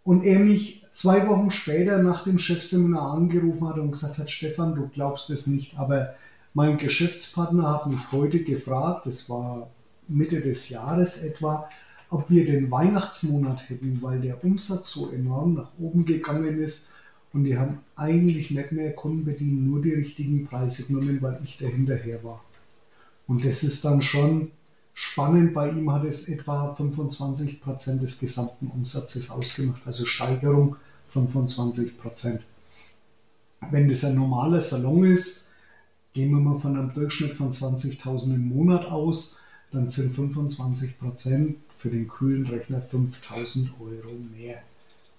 und 0.06 0.24
er 0.24 0.40
mich 0.40 0.84
zwei 0.94 1.28
Wochen 1.28 1.52
später 1.52 1.98
nach 1.98 2.24
dem 2.24 2.40
Chefseminar 2.40 3.12
angerufen 3.12 3.68
hat 3.68 3.78
und 3.78 3.92
gesagt 3.92 4.20
hat, 4.20 4.32
Stefan, 4.32 4.74
du 4.74 4.88
glaubst 4.88 5.30
es 5.32 5.48
nicht, 5.48 5.78
aber 5.78 6.16
mein 6.54 6.78
Geschäftspartner 6.78 7.70
hat 7.70 7.88
mich 7.88 8.10
heute 8.14 8.42
gefragt, 8.42 9.06
das 9.06 9.30
war 9.30 9.68
Mitte 10.08 10.40
des 10.40 10.70
Jahres 10.70 11.22
etwa, 11.22 11.68
ob 12.16 12.30
wir 12.30 12.46
den 12.46 12.72
Weihnachtsmonat 12.72 13.70
hätten, 13.70 14.02
weil 14.02 14.22
der 14.22 14.42
Umsatz 14.42 14.92
so 14.92 15.12
enorm 15.12 15.56
nach 15.56 15.70
oben 15.78 16.06
gegangen 16.06 16.62
ist. 16.62 16.94
und 17.34 17.44
die 17.44 17.58
haben 17.58 17.80
eigentlich 17.98 18.52
nicht 18.52 18.72
mehr 18.72 18.94
Kunden 18.94 19.26
bedient, 19.26 19.66
nur 19.68 19.82
die 19.82 19.92
richtigen 19.92 20.46
Preise 20.46 20.84
genommen, 20.86 21.22
weil 21.22 21.38
ich 21.44 21.58
da 21.58 21.66
hinterher 21.66 22.24
war. 22.24 22.42
Und 23.28 23.44
das 23.44 23.64
ist 23.64 23.84
dann 23.84 24.02
schon 24.02 24.52
spannend. 24.94 25.54
Bei 25.54 25.70
ihm 25.70 25.92
hat 25.92 26.06
es 26.06 26.30
etwa 26.30 26.74
25 26.74 27.60
Prozent 27.60 28.02
des 28.02 28.18
gesamten 28.20 28.68
Umsatzes 28.68 29.30
ausgemacht, 29.30 29.82
also 29.84 30.06
Steigerung 30.06 30.78
25 31.10 31.98
Prozent. 31.98 32.40
Wenn 33.70 33.90
das 33.90 34.06
ein 34.06 34.16
normaler 34.16 34.62
Salon 34.62 35.04
ist, 35.04 35.48
gehen 36.14 36.32
wir 36.32 36.40
mal 36.40 36.56
von 36.56 36.78
einem 36.78 36.94
Durchschnitt 36.94 37.34
von 37.34 37.52
20.000 37.52 38.36
im 38.36 38.48
Monat 38.48 38.86
aus, 38.86 39.40
dann 39.74 39.90
sind 39.90 40.14
25 40.14 40.98
Prozent 40.98 41.58
für 41.86 41.92
den 41.92 42.08
kühlen 42.08 42.48
Rechner 42.48 42.82
5.000 42.82 43.68
Euro 43.80 44.18
mehr 44.36 44.60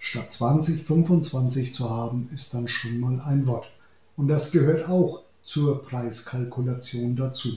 statt 0.01 0.33
20 0.33 0.83
25 0.83 1.73
zu 1.73 1.89
haben, 1.89 2.29
ist 2.35 2.55
dann 2.55 2.67
schon 2.67 2.99
mal 2.99 3.21
ein 3.21 3.47
Wort. 3.47 3.71
Und 4.17 4.27
das 4.27 4.51
gehört 4.51 4.89
auch 4.89 5.23
zur 5.45 5.85
Preiskalkulation 5.85 7.15
dazu. 7.15 7.51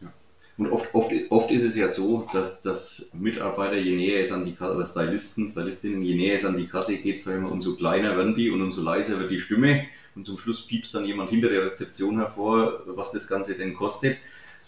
Ja. 0.00 0.12
Und 0.56 0.70
oft, 0.70 0.94
oft, 0.94 1.10
oft 1.30 1.50
ist 1.50 1.64
es 1.64 1.74
ja 1.74 1.88
so, 1.88 2.28
dass, 2.32 2.62
dass 2.62 3.10
Mitarbeiter, 3.14 3.76
je 3.76 3.96
näher 3.96 4.22
es 4.22 4.30
an 4.30 4.44
die 4.44 4.54
Kasse, 4.54 4.76
oder 4.76 4.84
Stylisten, 4.84 5.48
Stylistinnen, 5.48 6.02
je 6.02 6.14
näher 6.14 6.36
es 6.36 6.44
an 6.44 6.56
die 6.56 6.68
Kasse 6.68 6.98
geht, 6.98 7.24
sagen 7.24 7.46
wir, 7.46 7.50
umso 7.50 7.74
kleiner 7.74 8.16
werden 8.16 8.36
die 8.36 8.50
und 8.50 8.62
umso 8.62 8.82
leiser 8.82 9.18
wird 9.18 9.32
die 9.32 9.40
Stimme. 9.40 9.84
Und 10.14 10.26
zum 10.26 10.38
Schluss 10.38 10.64
piepst 10.68 10.94
dann 10.94 11.06
jemand 11.06 11.30
hinter 11.30 11.48
der 11.48 11.64
Rezeption 11.64 12.18
hervor, 12.18 12.82
was 12.86 13.10
das 13.10 13.26
Ganze 13.26 13.56
denn 13.56 13.74
kostet, 13.74 14.16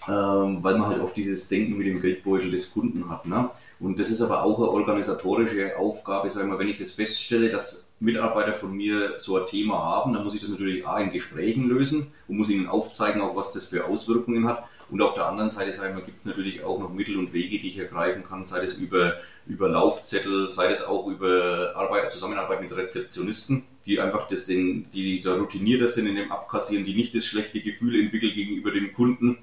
ähm, 0.09 0.63
weil 0.63 0.79
man 0.79 0.89
halt 0.89 1.01
oft 1.01 1.17
dieses 1.17 1.49
Denken 1.49 1.77
mit 1.79 1.87
dem 1.87 2.01
Geldbeutel 2.01 2.51
des 2.51 2.73
Kunden 2.73 3.09
hat. 3.09 3.27
Ne? 3.27 3.51
Und 3.81 3.99
das 3.99 4.11
ist 4.11 4.23
aber 4.23 4.43
auch 4.43 4.59
eine 4.59 4.69
organisatorische 4.69 5.77
Aufgabe, 5.77 6.31
sagen 6.31 6.51
wir, 6.51 6.59
wenn 6.59 6.69
ich 6.69 6.79
das 6.79 6.93
feststelle, 6.93 7.51
dass 7.51 7.93
Mitarbeiter 7.99 8.55
von 8.55 8.75
mir 8.75 9.19
so 9.19 9.37
ein 9.39 9.47
Thema 9.49 9.79
haben, 9.79 10.13
dann 10.13 10.23
muss 10.23 10.35
ich 10.35 10.41
das 10.41 10.51
natürlich 10.51 10.87
A 10.87 11.01
in 11.01 11.11
Gesprächen 11.11 11.69
lösen 11.69 12.11
und 12.29 12.37
muss 12.37 12.51
ihnen 12.51 12.69
aufzeigen, 12.69 13.21
auch 13.21 13.37
was 13.37 13.53
das 13.53 13.67
für 13.67 13.85
Auswirkungen 13.87 14.47
hat. 14.47 14.65
Und 14.89 15.03
auf 15.03 15.15
der 15.15 15.27
anderen 15.27 15.51
Seite, 15.51 15.73
sagen 15.73 15.97
wir, 15.97 16.05
gibt 16.05 16.19
es 16.19 16.27
natürlich 16.27 16.63
auch 16.63 16.79
noch 16.79 16.93
Mittel 16.93 17.17
und 17.17 17.33
Wege, 17.33 17.59
die 17.59 17.69
ich 17.69 17.79
ergreifen 17.79 18.23
kann, 18.23 18.45
sei 18.45 18.63
es 18.63 18.79
über, 18.79 19.17
über 19.47 19.69
Laufzettel, 19.69 20.51
sei 20.51 20.71
es 20.71 20.85
auch 20.85 21.09
über 21.09 21.73
Arbeit, 21.75 22.13
Zusammenarbeit 22.13 22.61
mit 22.61 22.75
Rezeptionisten, 22.75 23.65
die 23.85 23.99
einfach 24.01 24.29
das 24.29 24.47
den, 24.47 24.87
die 24.93 25.21
da 25.21 25.35
routinierter 25.35 25.89
sind 25.89 26.07
in 26.07 26.15
dem 26.15 26.31
Abkassieren, 26.31 26.85
die 26.85 26.95
nicht 26.95 27.15
das 27.15 27.27
schlechte 27.27 27.61
Gefühl 27.61 28.01
entwickeln 28.01 28.35
gegenüber 28.35 28.71
dem 28.71 28.93
Kunden, 28.93 29.39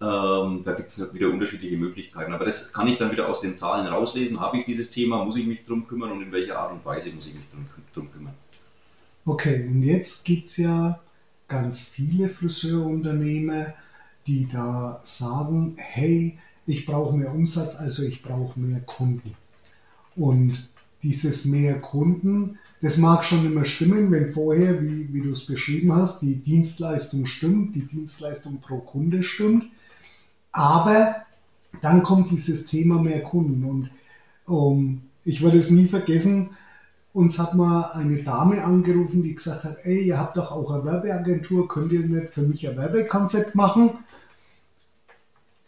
ähm, 0.00 0.62
da 0.64 0.72
gibt 0.72 0.90
es 0.90 1.14
wieder 1.14 1.28
unterschiedliche 1.28 1.76
Möglichkeiten. 1.76 2.32
Aber 2.32 2.44
das 2.44 2.72
kann 2.72 2.88
ich 2.88 2.98
dann 2.98 3.12
wieder 3.12 3.28
aus 3.28 3.40
den 3.40 3.56
Zahlen 3.56 3.86
rauslesen. 3.86 4.40
Habe 4.40 4.58
ich 4.58 4.64
dieses 4.64 4.90
Thema, 4.90 5.24
muss 5.24 5.36
ich 5.36 5.46
mich 5.46 5.64
darum 5.64 5.86
kümmern 5.86 6.12
und 6.12 6.22
in 6.22 6.32
welcher 6.32 6.58
Art 6.58 6.72
und 6.72 6.84
Weise 6.84 7.10
muss 7.14 7.26
ich 7.26 7.34
mich 7.34 7.46
darum 7.94 8.10
kümmern? 8.10 8.34
Okay, 9.26 9.66
und 9.66 9.82
jetzt 9.82 10.24
gibt 10.24 10.46
es 10.46 10.56
ja 10.58 11.00
ganz 11.48 11.88
viele 11.88 12.28
Friseurunternehmer, 12.28 13.72
die 14.26 14.48
da 14.48 15.00
sagen, 15.02 15.74
hey, 15.76 16.38
ich 16.66 16.86
brauche 16.86 17.16
mehr 17.16 17.32
Umsatz, 17.32 17.76
also 17.76 18.02
ich 18.02 18.22
brauche 18.22 18.58
mehr 18.58 18.80
Kunden. 18.80 19.34
Und 20.16 20.68
dieses 21.02 21.44
mehr 21.44 21.80
Kunden, 21.80 22.58
das 22.80 22.96
mag 22.96 23.24
schon 23.24 23.44
immer 23.44 23.64
stimmen, 23.64 24.10
wenn 24.10 24.32
vorher, 24.32 24.82
wie, 24.82 25.12
wie 25.12 25.20
du 25.20 25.32
es 25.32 25.46
beschrieben 25.46 25.94
hast, 25.94 26.22
die 26.22 26.36
Dienstleistung 26.36 27.26
stimmt, 27.26 27.74
die 27.74 27.86
Dienstleistung 27.86 28.60
pro 28.60 28.78
Kunde 28.78 29.22
stimmt. 29.22 29.66
Aber 30.54 31.16
dann 31.82 32.02
kommt 32.02 32.30
dieses 32.30 32.66
Thema 32.66 33.00
mehr 33.00 33.22
Kunden. 33.22 33.64
Und 33.64 33.90
ähm, 34.48 35.02
ich 35.24 35.42
werde 35.42 35.58
es 35.58 35.70
nie 35.70 35.86
vergessen, 35.86 36.50
uns 37.12 37.38
hat 37.38 37.54
mal 37.54 37.92
eine 37.92 38.22
Dame 38.22 38.64
angerufen, 38.64 39.22
die 39.22 39.34
gesagt 39.34 39.64
hat, 39.64 39.76
ey, 39.84 40.02
ihr 40.02 40.18
habt 40.18 40.36
doch 40.36 40.50
auch 40.50 40.72
eine 40.72 40.84
Werbeagentur, 40.84 41.68
könnt 41.68 41.92
ihr 41.92 42.00
nicht 42.00 42.34
für 42.34 42.42
mich 42.42 42.68
ein 42.68 42.76
Werbekonzept 42.76 43.54
machen? 43.54 43.90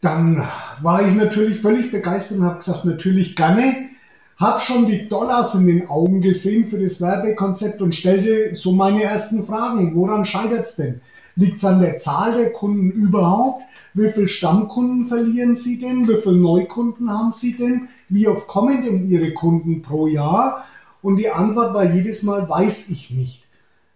Dann 0.00 0.45
war 0.83 1.07
ich 1.07 1.14
natürlich 1.14 1.61
völlig 1.61 1.93
begeistert 1.93 2.38
und 2.38 2.45
habe 2.47 2.59
gesagt, 2.59 2.85
natürlich 2.85 3.37
gerne. 3.37 3.90
Hab 4.37 4.61
schon 4.61 4.87
die 4.87 5.09
Dollars 5.09 5.55
in 5.55 5.66
den 5.66 5.88
Augen 5.88 6.21
gesehen 6.21 6.66
für 6.66 6.78
das 6.78 7.00
Werbekonzept 7.00 7.81
und 7.81 7.95
stellte 7.95 8.55
so 8.55 8.73
meine 8.73 9.02
ersten 9.02 9.47
Fragen. 9.47 9.95
Woran 9.95 10.26
scheitert 10.26 10.66
es 10.66 10.76
denn? 10.76 11.00
Liegt 11.37 11.57
es 11.57 11.64
an 11.64 11.81
der 11.81 11.99
Zahl 11.99 12.37
der 12.37 12.52
Kunden 12.52 12.90
überhaupt? 12.90 13.62
Wie 13.96 14.10
viele 14.10 14.28
Stammkunden 14.28 15.06
verlieren 15.06 15.56
Sie 15.56 15.78
denn? 15.78 16.06
Wie 16.06 16.16
viele 16.16 16.36
Neukunden 16.36 17.10
haben 17.10 17.30
Sie 17.30 17.56
denn? 17.56 17.88
Wie 18.10 18.28
oft 18.28 18.46
kommen 18.46 18.82
denn 18.82 19.08
Ihre 19.08 19.32
Kunden 19.32 19.80
pro 19.80 20.06
Jahr? 20.06 20.62
Und 21.00 21.16
die 21.16 21.30
Antwort 21.30 21.72
war 21.72 21.82
jedes 21.82 22.22
Mal, 22.22 22.46
weiß 22.46 22.90
ich 22.90 23.08
nicht. 23.08 23.48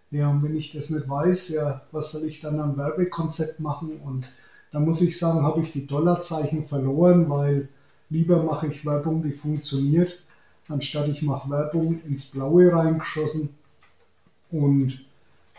Ja, 0.09 0.29
und 0.29 0.41
wenn 0.41 0.55
ich 0.55 0.71
das 0.71 0.89
nicht 0.89 1.07
weiß, 1.07 1.49
ja, 1.49 1.83
was 1.91 2.09
soll 2.09 2.23
ich 2.23 2.39
dann 2.39 2.57
am 2.57 2.77
Werbekonzept 2.77 3.59
machen? 3.59 3.99
Und 4.03 4.31
da 4.71 4.79
muss 4.79 5.01
ich 5.01 5.19
sagen, 5.19 5.43
habe 5.43 5.61
ich 5.61 5.71
die 5.71 5.85
Dollarzeichen 5.85 6.63
verloren, 6.63 7.29
weil 7.29 7.67
lieber 8.09 8.41
mache 8.41 8.65
ich 8.65 8.83
Werbung, 8.83 9.21
die 9.21 9.31
funktioniert, 9.31 10.17
anstatt 10.67 11.09
ich 11.09 11.21
mache 11.21 11.47
Werbung 11.47 11.99
ins 12.07 12.25
Blaue 12.25 12.71
reingeschossen. 12.73 13.51
Und 14.49 15.05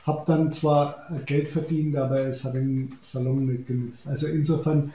habe 0.06 0.24
dann 0.26 0.52
zwar 0.52 0.96
Geld 1.26 1.48
verdient, 1.48 1.96
aber 1.96 2.20
es 2.20 2.44
hat 2.44 2.54
den 2.54 2.92
Salon 3.00 3.46
nicht 3.46 3.66
genutzt. 3.66 4.08
Also 4.08 4.26
insofern, 4.26 4.92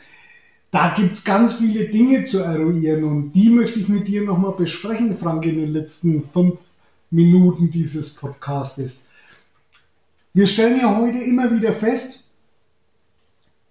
da 0.71 0.93
gibt 0.95 1.13
es 1.13 1.23
ganz 1.23 1.55
viele 1.55 1.87
Dinge 1.89 2.25
zu 2.25 2.39
eruieren 2.39 3.05
und 3.05 3.31
die 3.31 3.49
möchte 3.49 3.79
ich 3.79 3.87
mit 3.87 4.07
dir 4.07 4.23
nochmal 4.23 4.51
besprechen, 4.51 5.15
Frank, 5.15 5.45
in 5.45 5.55
den 5.55 5.71
letzten 5.71 6.23
fünf 6.23 6.59
Minuten 7.09 7.71
dieses 7.71 8.15
Podcastes. 8.15 9.11
Wir 10.33 10.45
stellen 10.45 10.79
ja 10.79 10.97
heute 10.97 11.19
immer 11.19 11.55
wieder 11.55 11.71
fest, 11.71 12.31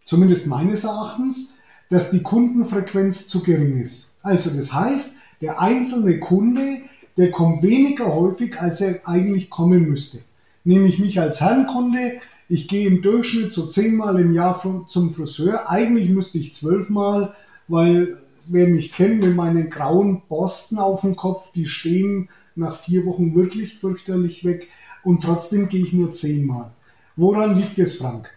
zumindest 0.07 0.47
meines 0.47 0.85
Erachtens, 0.85 1.59
dass 1.91 2.11
die 2.11 2.23
Kundenfrequenz 2.23 3.29
zu 3.29 3.43
gering 3.43 3.81
ist. 3.81 4.19
Also 4.23 4.51
das 4.51 4.73
heißt, 4.73 5.19
der 5.43 5.61
einzelne 5.61 6.19
Kunde, 6.19 6.79
der 7.19 7.31
kommt 7.31 7.63
weniger 7.63 8.15
häufig, 8.15 8.59
als 8.59 8.81
er 8.81 9.07
eigentlich 9.07 9.51
kommen 9.51 9.87
müsste 9.87 10.23
nehme 10.67 10.87
ich 10.89 10.99
mich 10.99 11.21
als 11.21 11.41
Herrenkunde. 11.41 12.21
Ich 12.49 12.69
gehe 12.69 12.87
im 12.87 13.01
Durchschnitt 13.01 13.53
so 13.53 13.67
zehnmal 13.67 14.21
im 14.21 14.33
Jahr 14.33 14.61
zum 14.87 15.15
Friseur. 15.15 15.71
Eigentlich 15.71 16.11
müsste 16.11 16.39
ich 16.39 16.55
zwölfmal, 16.55 17.35
weil 17.69 18.19
wer 18.47 18.69
mich 18.69 18.93
kennt 18.93 19.23
mit 19.23 19.35
meinen 19.35 19.71
grauen 19.71 20.23
Borsten 20.29 20.79
auf 20.79 21.01
dem 21.01 21.17
Kopf, 21.17 21.53
die 21.53 21.67
stehen 21.67 22.29
nach 22.55 22.77
vier 22.77 23.05
Wochen 23.07 23.35
wirklich 23.35 23.79
fürchterlich 23.79 24.45
weg. 24.45 24.69
Und 25.03 25.23
trotzdem 25.23 25.69
gehe 25.69 25.83
ich 25.83 25.93
nur 25.93 26.13
zehnmal. 26.13 26.73
Woran 27.15 27.57
liegt 27.57 27.79
es, 27.79 27.99
Frank? 27.99 28.31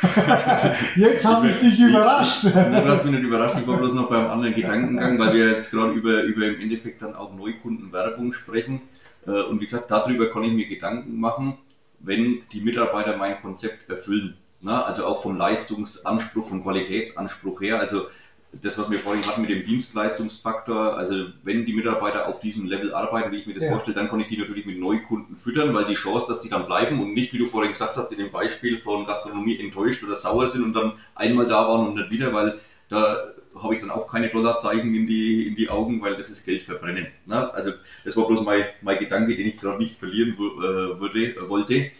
jetzt 0.96 1.26
habe 1.26 1.50
ich 1.50 1.58
dich 1.58 1.78
überrascht. 1.78 2.44
du 2.44 2.54
hast 2.54 3.04
mich 3.04 3.14
nicht 3.14 3.24
überrascht, 3.24 3.56
ich 3.60 3.66
war 3.66 3.76
bloß 3.76 3.94
noch 3.94 4.08
beim 4.08 4.30
anderen 4.30 4.54
Gedankengang, 4.54 5.18
weil 5.18 5.34
wir 5.34 5.50
jetzt 5.50 5.70
gerade 5.70 5.92
über, 5.92 6.22
über 6.22 6.46
im 6.46 6.60
Endeffekt 6.60 7.02
dann 7.02 7.14
auch 7.14 7.34
Neukundenwerbung 7.34 8.32
sprechen. 8.32 8.80
Äh, 9.26 9.42
und 9.42 9.60
wie 9.60 9.64
gesagt, 9.64 9.90
darüber 9.90 10.30
kann 10.30 10.44
ich 10.44 10.52
mir 10.52 10.66
Gedanken 10.66 11.18
machen, 11.20 11.58
wenn 12.00 12.42
die 12.52 12.60
Mitarbeiter 12.60 13.16
mein 13.16 13.40
Konzept 13.40 13.88
erfüllen. 13.88 14.36
Also 14.64 15.06
auch 15.06 15.22
vom 15.22 15.36
Leistungsanspruch, 15.36 16.48
vom 16.48 16.62
Qualitätsanspruch 16.62 17.62
her. 17.62 17.80
Also 17.80 18.06
das, 18.52 18.78
was 18.78 18.90
wir 18.90 18.98
vorhin 18.98 19.24
hatten 19.24 19.42
mit 19.42 19.50
dem 19.50 19.64
Dienstleistungsfaktor, 19.64 20.96
also 20.96 21.26
wenn 21.44 21.64
die 21.64 21.72
Mitarbeiter 21.72 22.26
auf 22.26 22.40
diesem 22.40 22.66
Level 22.66 22.92
arbeiten, 22.92 23.30
wie 23.32 23.38
ich 23.38 23.46
mir 23.46 23.54
das 23.54 23.64
ja. 23.64 23.70
vorstelle, 23.70 23.94
dann 23.94 24.08
kann 24.08 24.20
ich 24.20 24.28
die 24.28 24.36
natürlich 24.36 24.66
mit 24.66 24.78
Neukunden 24.78 25.36
füttern, 25.36 25.72
weil 25.72 25.84
die 25.86 25.94
Chance, 25.94 26.26
dass 26.28 26.42
die 26.42 26.48
dann 26.48 26.66
bleiben 26.66 27.00
und 27.00 27.14
nicht, 27.14 27.32
wie 27.32 27.38
du 27.38 27.46
vorhin 27.46 27.72
gesagt 27.72 27.96
hast, 27.96 28.10
in 28.12 28.18
dem 28.18 28.30
Beispiel 28.30 28.80
von 28.80 29.06
Gastronomie 29.06 29.58
enttäuscht 29.58 30.02
oder 30.02 30.14
sauer 30.14 30.46
sind 30.46 30.64
und 30.64 30.72
dann 30.74 30.94
einmal 31.14 31.46
da 31.46 31.68
waren 31.68 31.86
und 31.86 31.94
nicht 31.94 32.10
wieder, 32.10 32.32
weil 32.34 32.58
da 32.88 33.32
habe 33.54 33.74
ich 33.74 33.80
dann 33.80 33.90
auch 33.90 34.06
keine 34.06 34.28
Dollarzeichen 34.28 34.94
in 34.94 35.06
die, 35.06 35.46
in 35.46 35.56
die 35.56 35.68
Augen, 35.68 36.00
weil 36.00 36.16
das 36.16 36.30
ist 36.30 36.44
Geld 36.44 36.62
verbrennen. 36.62 37.06
Ne? 37.26 37.52
Also 37.52 37.72
das 38.04 38.16
war 38.16 38.26
bloß 38.26 38.42
mein, 38.44 38.64
mein 38.82 38.98
Gedanke, 38.98 39.34
den 39.34 39.48
ich 39.48 39.56
gerade 39.56 39.78
nicht 39.78 39.98
verlieren 39.98 40.34
äh, 40.34 41.00
würde, 41.00 41.32
äh, 41.32 41.48
wollte. 41.48 41.90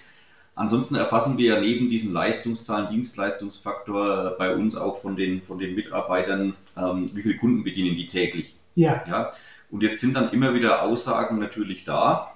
Ansonsten 0.55 0.97
erfassen 0.97 1.39
wir 1.39 1.55
ja 1.55 1.61
neben 1.61 1.89
diesen 1.89 2.13
Leistungszahlen, 2.13 2.89
Dienstleistungsfaktor 2.91 4.37
bei 4.39 4.55
uns 4.55 4.77
auch 4.77 5.01
von 5.01 5.17
den, 5.17 5.43
von 5.43 5.59
den 5.59 5.75
Mitarbeitern, 5.75 6.55
ähm, 6.77 7.11
wie 7.15 7.23
viele 7.23 7.37
Kunden 7.37 7.65
bedienen 7.65 7.97
die 7.97 8.07
täglich. 8.07 8.59
Ja. 8.75 9.03
ja. 9.09 9.31
Und 9.71 9.83
jetzt 9.83 10.01
sind 10.01 10.17
dann 10.17 10.33
immer 10.33 10.55
wieder 10.55 10.83
Aussagen 10.83 11.39
natürlich 11.39 11.85
da, 11.85 12.33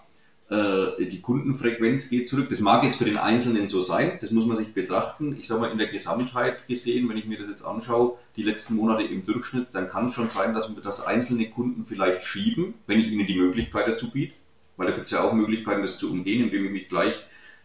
äh, 0.51 1.07
die 1.07 1.21
Kundenfrequenz 1.21 2.11
geht 2.11 2.29
zurück. 2.29 2.49
Das 2.51 2.61
mag 2.61 2.85
jetzt 2.85 2.99
für 2.99 3.05
den 3.05 3.17
Einzelnen 3.17 3.69
so 3.69 3.81
sein, 3.81 4.19
das 4.21 4.31
muss 4.31 4.47
man 4.47 4.57
sich 4.57 4.75
betrachten. 4.75 5.37
Ich 5.39 5.47
sage 5.47 5.63
mal, 5.63 5.71
in 5.71 5.79
der 5.79 5.87
Gesamtheit 5.89 6.67
gesehen, 6.69 7.09
wenn 7.09 7.17
ich 7.17 7.25
mir 7.25 7.39
das 7.39 7.49
jetzt 7.49 7.63
anschaue, 7.63 8.19
die 8.37 8.43
letzten 8.43 8.77
Monate 8.77 9.05
im 9.05 9.25
Durchschnitt, 9.25 9.69
dann 9.73 9.89
kann 9.89 10.07
es 10.07 10.15
schon 10.15 10.29
sein, 10.29 10.55
dass, 10.55 10.75
dass 10.83 11.07
einzelne 11.07 11.49
Kunden 11.49 11.87
vielleicht 11.87 12.25
schieben, 12.25 12.75
wenn 12.87 12.99
ich 12.99 13.11
ihnen 13.11 13.27
die 13.27 13.39
Möglichkeit 13.39 13.89
dazu 13.89 14.11
biete. 14.11 14.37
Weil 14.77 14.89
da 14.89 14.93
gibt 14.93 15.07
es 15.07 15.13
ja 15.13 15.23
auch 15.23 15.33
Möglichkeiten, 15.33 15.83
das 15.83 15.99
zu 15.99 16.11
umgehen, 16.11 16.45
indem 16.45 16.67
ich 16.67 16.73
mich 16.73 16.89
gleich 16.89 17.15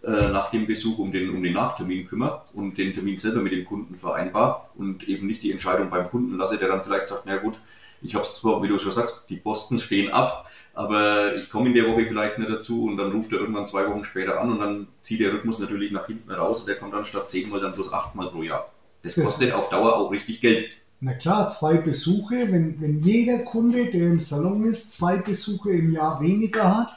äh, 0.04 0.30
nach 0.30 0.52
dem 0.52 0.66
Besuch 0.66 1.00
um 1.00 1.12
den, 1.12 1.32
um 1.32 1.44
den 1.44 1.54
Nachtermin 1.54 2.08
kümmere 2.08 2.44
und 2.54 2.78
den 2.78 2.94
Termin 2.94 3.18
selber 3.18 3.42
mit 3.42 3.52
dem 3.52 3.66
Kunden 3.66 3.96
vereinbar 3.96 4.70
und 4.76 5.10
eben 5.10 5.28
nicht 5.28 5.44
die 5.44 5.52
Entscheidung 5.52 5.90
beim 5.90 6.10
Kunden 6.10 6.38
lasse, 6.38 6.58
der 6.58 6.70
dann 6.70 6.84
vielleicht 6.84 7.10
sagt, 7.10 7.24
na 7.26 7.38
gut, 7.38 7.56
Ich 8.02 8.16
habe 8.16 8.24
es 8.24 8.40
zwar, 8.40 8.64
wie 8.64 8.68
du 8.68 8.80
schon 8.80 8.92
sagst, 8.92 9.30
die 9.30 9.38
Posten 9.38 9.80
stehen 9.80 10.12
ab, 10.12 10.50
aber 10.74 11.36
ich 11.36 11.50
komme 11.50 11.68
in 11.70 11.74
der 11.74 11.88
Woche 11.88 12.06
vielleicht 12.06 12.38
nicht 12.38 12.50
dazu 12.50 12.84
und 12.84 12.98
dann 12.98 13.12
ruft 13.12 13.32
er 13.32 13.40
irgendwann 13.40 13.66
zwei 13.66 13.88
Wochen 13.88 14.04
später 14.04 14.40
an 14.40 14.52
und 14.52 14.60
dann 14.60 14.88
zieht 15.02 15.20
der 15.20 15.34
Rhythmus 15.34 15.60
natürlich 15.60 15.92
nach 15.92 16.08
hinten 16.08 16.32
raus 16.32 16.62
und 16.62 16.68
der 16.68 16.76
kommt 16.76 16.94
dann 16.94 17.06
statt 17.06 17.30
zehnmal 17.30 17.60
dann 17.60 17.74
bloß 17.74 17.92
achtmal 17.94 18.30
pro 18.30 18.44
Jahr. 18.44 18.70
Das 19.02 19.16
kostet 19.16 19.54
auf 19.54 19.70
Dauer 19.70 19.96
auch 19.96 20.12
richtig 20.12 20.42
Geld. 20.42 20.78
Na 21.02 21.14
klar, 21.14 21.50
zwei 21.50 21.78
Besuche, 21.78 22.52
wenn, 22.52 22.80
wenn 22.82 23.02
jeder 23.02 23.40
Kunde, 23.40 23.86
der 23.86 24.10
im 24.10 24.20
Salon 24.20 24.66
ist, 24.66 24.94
zwei 24.94 25.18
Besuche 25.18 25.72
im 25.72 25.92
Jahr 25.92 26.20
weniger 26.20 26.78
hat 26.78 26.90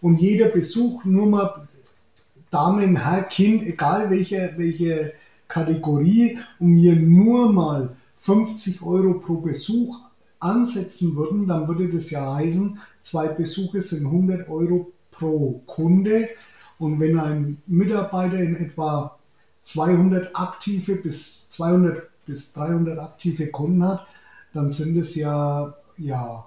und 0.00 0.18
jeder 0.18 0.46
Besuch 0.46 1.04
nur 1.04 1.26
mal 1.26 1.68
Damen, 2.50 2.96
Herr, 2.96 3.22
Kind, 3.24 3.62
egal 3.62 4.10
welche, 4.10 4.54
welche 4.56 5.12
Kategorie, 5.46 6.38
und 6.58 6.76
wir 6.76 6.96
nur 6.96 7.52
mal 7.52 7.94
50 8.16 8.82
Euro 8.82 9.14
pro 9.14 9.36
Besuch 9.36 9.98
ansetzen 10.40 11.14
würden, 11.14 11.46
dann 11.46 11.68
würde 11.68 11.88
das 11.88 12.10
ja 12.10 12.34
heißen, 12.34 12.78
zwei 13.02 13.28
Besuche 13.28 13.82
sind 13.82 14.06
100 14.06 14.48
Euro 14.48 14.92
pro 15.10 15.62
Kunde. 15.66 16.28
Und 16.78 16.98
wenn 17.00 17.18
ein 17.18 17.62
Mitarbeiter 17.66 18.38
in 18.38 18.56
etwa 18.56 19.16
200 19.62 20.34
aktive 20.34 20.96
bis 20.96 21.50
200 21.50 22.08
bis 22.26 22.52
300 22.52 22.98
aktive 22.98 23.48
Kunden 23.48 23.84
hat, 23.84 24.06
dann 24.52 24.70
sind 24.70 24.96
es 24.96 25.14
ja, 25.14 25.74
ja, 25.98 26.46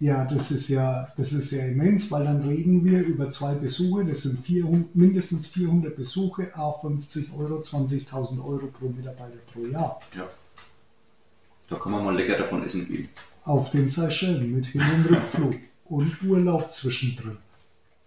ja, 0.00 0.24
das 0.24 0.50
ist 0.50 0.68
ja, 0.68 1.08
das 1.16 1.32
ist 1.32 1.50
ja 1.52 1.64
immens, 1.64 2.10
weil 2.10 2.24
dann 2.24 2.42
reden 2.42 2.84
wir 2.84 3.00
über 3.02 3.30
zwei 3.30 3.54
Besuche, 3.54 4.04
das 4.04 4.22
sind 4.22 4.40
400, 4.40 4.94
mindestens 4.94 5.48
400 5.48 5.96
Besuche, 5.96 6.56
auf 6.56 6.82
50 6.82 7.32
Euro, 7.38 7.60
20.000 7.60 8.44
Euro 8.44 8.66
pro 8.66 8.88
Mitarbeiter 8.88 9.38
pro 9.52 9.64
Jahr. 9.66 9.98
Ja. 10.16 10.28
Da 11.68 11.76
kann 11.76 11.92
man 11.92 12.04
mal 12.04 12.16
lecker 12.16 12.36
davon 12.36 12.64
essen 12.64 12.88
gehen. 12.88 13.08
Auf 13.44 13.70
den 13.70 13.88
Seychellen 13.88 14.54
mit 14.54 14.66
Hin- 14.66 14.82
und 14.82 15.10
Rückflug 15.10 15.54
und 15.86 16.22
Urlaub 16.24 16.72
zwischendrin. 16.72 17.38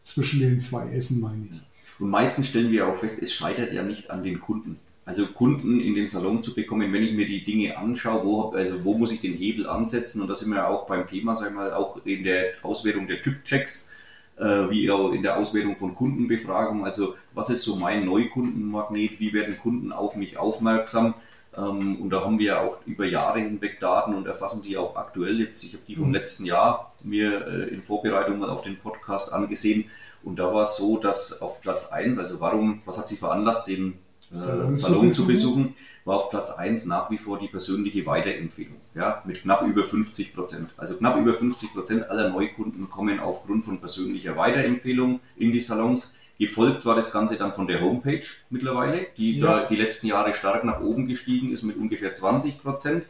Zwischen 0.02 0.40
den 0.40 0.62
zwei 0.62 0.90
Essen 0.90 1.22
meine 1.22 1.46
ich. 1.46 1.62
Und 2.00 2.10
meistens 2.10 2.48
stellen 2.48 2.72
wir 2.72 2.88
auch 2.88 2.98
fest, 2.98 3.22
es 3.22 3.34
scheitert 3.34 3.74
ja 3.74 3.84
nicht 3.84 4.12
an 4.12 4.24
den 4.24 4.40
Kunden. 4.40 4.78
Also 5.06 5.26
Kunden 5.26 5.80
in 5.80 5.96
den 5.96 6.08
Salon 6.08 6.44
zu 6.44 6.54
bekommen, 6.54 6.92
wenn 6.92 7.02
ich 7.02 7.14
mir 7.14 7.26
die 7.26 7.44
Dinge 7.44 7.78
anschaue, 7.78 8.24
wo, 8.24 8.50
also 8.50 8.84
wo 8.84 8.98
muss 8.98 9.12
ich 9.12 9.22
den 9.22 9.34
Hebel 9.34 9.66
ansetzen? 9.66 10.22
Und 10.22 10.28
da 10.28 10.36
sind 10.36 10.50
wir 10.52 10.68
auch 10.68 10.86
beim 10.86 11.08
Thema, 11.08 11.34
sagen 11.34 11.56
wir 11.56 11.62
mal, 11.62 11.74
auch 11.74 11.98
in 12.04 12.24
der 12.24 12.52
Auswertung 12.62 13.08
der 13.08 13.22
Typchecks, 13.22 13.90
äh, 14.38 14.70
wie 14.70 14.92
auch 14.92 15.12
in 15.12 15.22
der 15.22 15.38
Auswertung 15.38 15.78
von 15.78 15.96
Kundenbefragungen. 15.96 16.84
Also 16.84 17.16
was 17.34 17.50
ist 17.50 17.64
so 17.64 17.78
mein 17.78 18.06
Neukundenmagnet? 18.06 19.20
Wie 19.20 19.32
werden 19.32 19.58
Kunden 19.58 19.94
auf 19.94 20.16
mich 20.16 20.38
aufmerksam? 20.38 21.14
Ähm, 21.58 21.98
und 22.02 22.10
da 22.10 22.24
haben 22.24 22.40
wir 22.40 22.62
auch 22.62 22.80
über 22.86 23.06
Jahre 23.06 23.40
hinweg 23.40 23.80
Daten 23.80 24.14
und 24.14 24.28
erfassen 24.28 24.62
die 24.64 24.78
auch 24.78 24.96
aktuell. 24.96 25.40
Jetzt, 25.40 25.64
ich 25.64 25.74
habe 25.74 25.84
die 25.88 25.96
vom 25.96 26.08
mhm. 26.08 26.14
letzten 26.14 26.46
Jahr 26.46 26.94
mir 27.04 27.48
äh, 27.48 27.74
in 27.74 27.84
Vorbereitung 27.84 28.40
mal 28.40 28.50
auf 28.50 28.62
den 28.62 28.78
Podcast 28.78 29.34
angesehen. 29.34 29.86
Und 30.24 30.40
da 30.40 30.54
war 30.54 30.64
es 30.64 30.78
so, 30.78 30.98
dass 30.98 31.42
auf 31.42 31.62
Platz 31.62 31.92
1, 31.92 32.20
also 32.20 32.40
warum, 32.40 32.82
was 32.86 32.98
hat 32.98 33.08
sie 33.08 33.18
veranlasst, 33.18 33.68
den 33.68 33.98
Salon, 34.20 34.76
Salon 34.76 35.12
zu 35.12 35.26
besuchen, 35.26 35.74
war 36.04 36.18
auf 36.18 36.30
Platz 36.30 36.52
1 36.52 36.86
nach 36.86 37.10
wie 37.12 37.18
vor 37.18 37.40
die 37.40 37.48
persönliche 37.48 38.06
Weiterempfehlung, 38.06 38.78
ja, 38.96 39.22
mit 39.26 39.42
knapp 39.42 39.66
über 39.66 39.84
50 39.84 40.34
Prozent. 40.34 40.70
Also 40.78 40.96
knapp 40.96 41.18
über 41.18 41.34
50 41.34 41.74
Prozent 41.74 42.10
aller 42.10 42.30
Neukunden 42.30 42.90
kommen 42.90 43.20
aufgrund 43.20 43.66
von 43.66 43.80
persönlicher 43.80 44.36
Weiterempfehlung 44.36 45.20
in 45.36 45.52
die 45.52 45.62
Salons. 45.62 46.18
Gefolgt 46.40 46.86
war 46.86 46.96
das 46.96 47.12
Ganze 47.12 47.36
dann 47.38 47.54
von 47.54 47.68
der 47.68 47.82
Homepage 47.82 48.26
mittlerweile, 48.50 49.08
die 49.18 49.40
ja. 49.40 49.60
da 49.60 49.66
die 49.66 49.76
letzten 49.76 50.08
Jahre 50.08 50.34
stark 50.34 50.64
nach 50.64 50.82
oben 50.82 51.08
gestiegen 51.08 51.52
ist 51.52 51.64
mit 51.64 51.78
ungefähr 51.78 52.14
20 52.14 52.62
Prozent. 52.62 53.06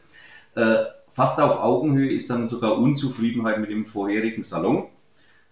Äh, 0.56 0.86
fast 1.12 1.40
auf 1.42 1.60
Augenhöhe 1.60 2.12
ist 2.12 2.30
dann 2.30 2.48
sogar 2.48 2.78
Unzufriedenheit 2.78 3.60
mit 3.60 3.70
dem 3.70 3.86
vorherigen 3.86 4.44
Salon. 4.44 4.88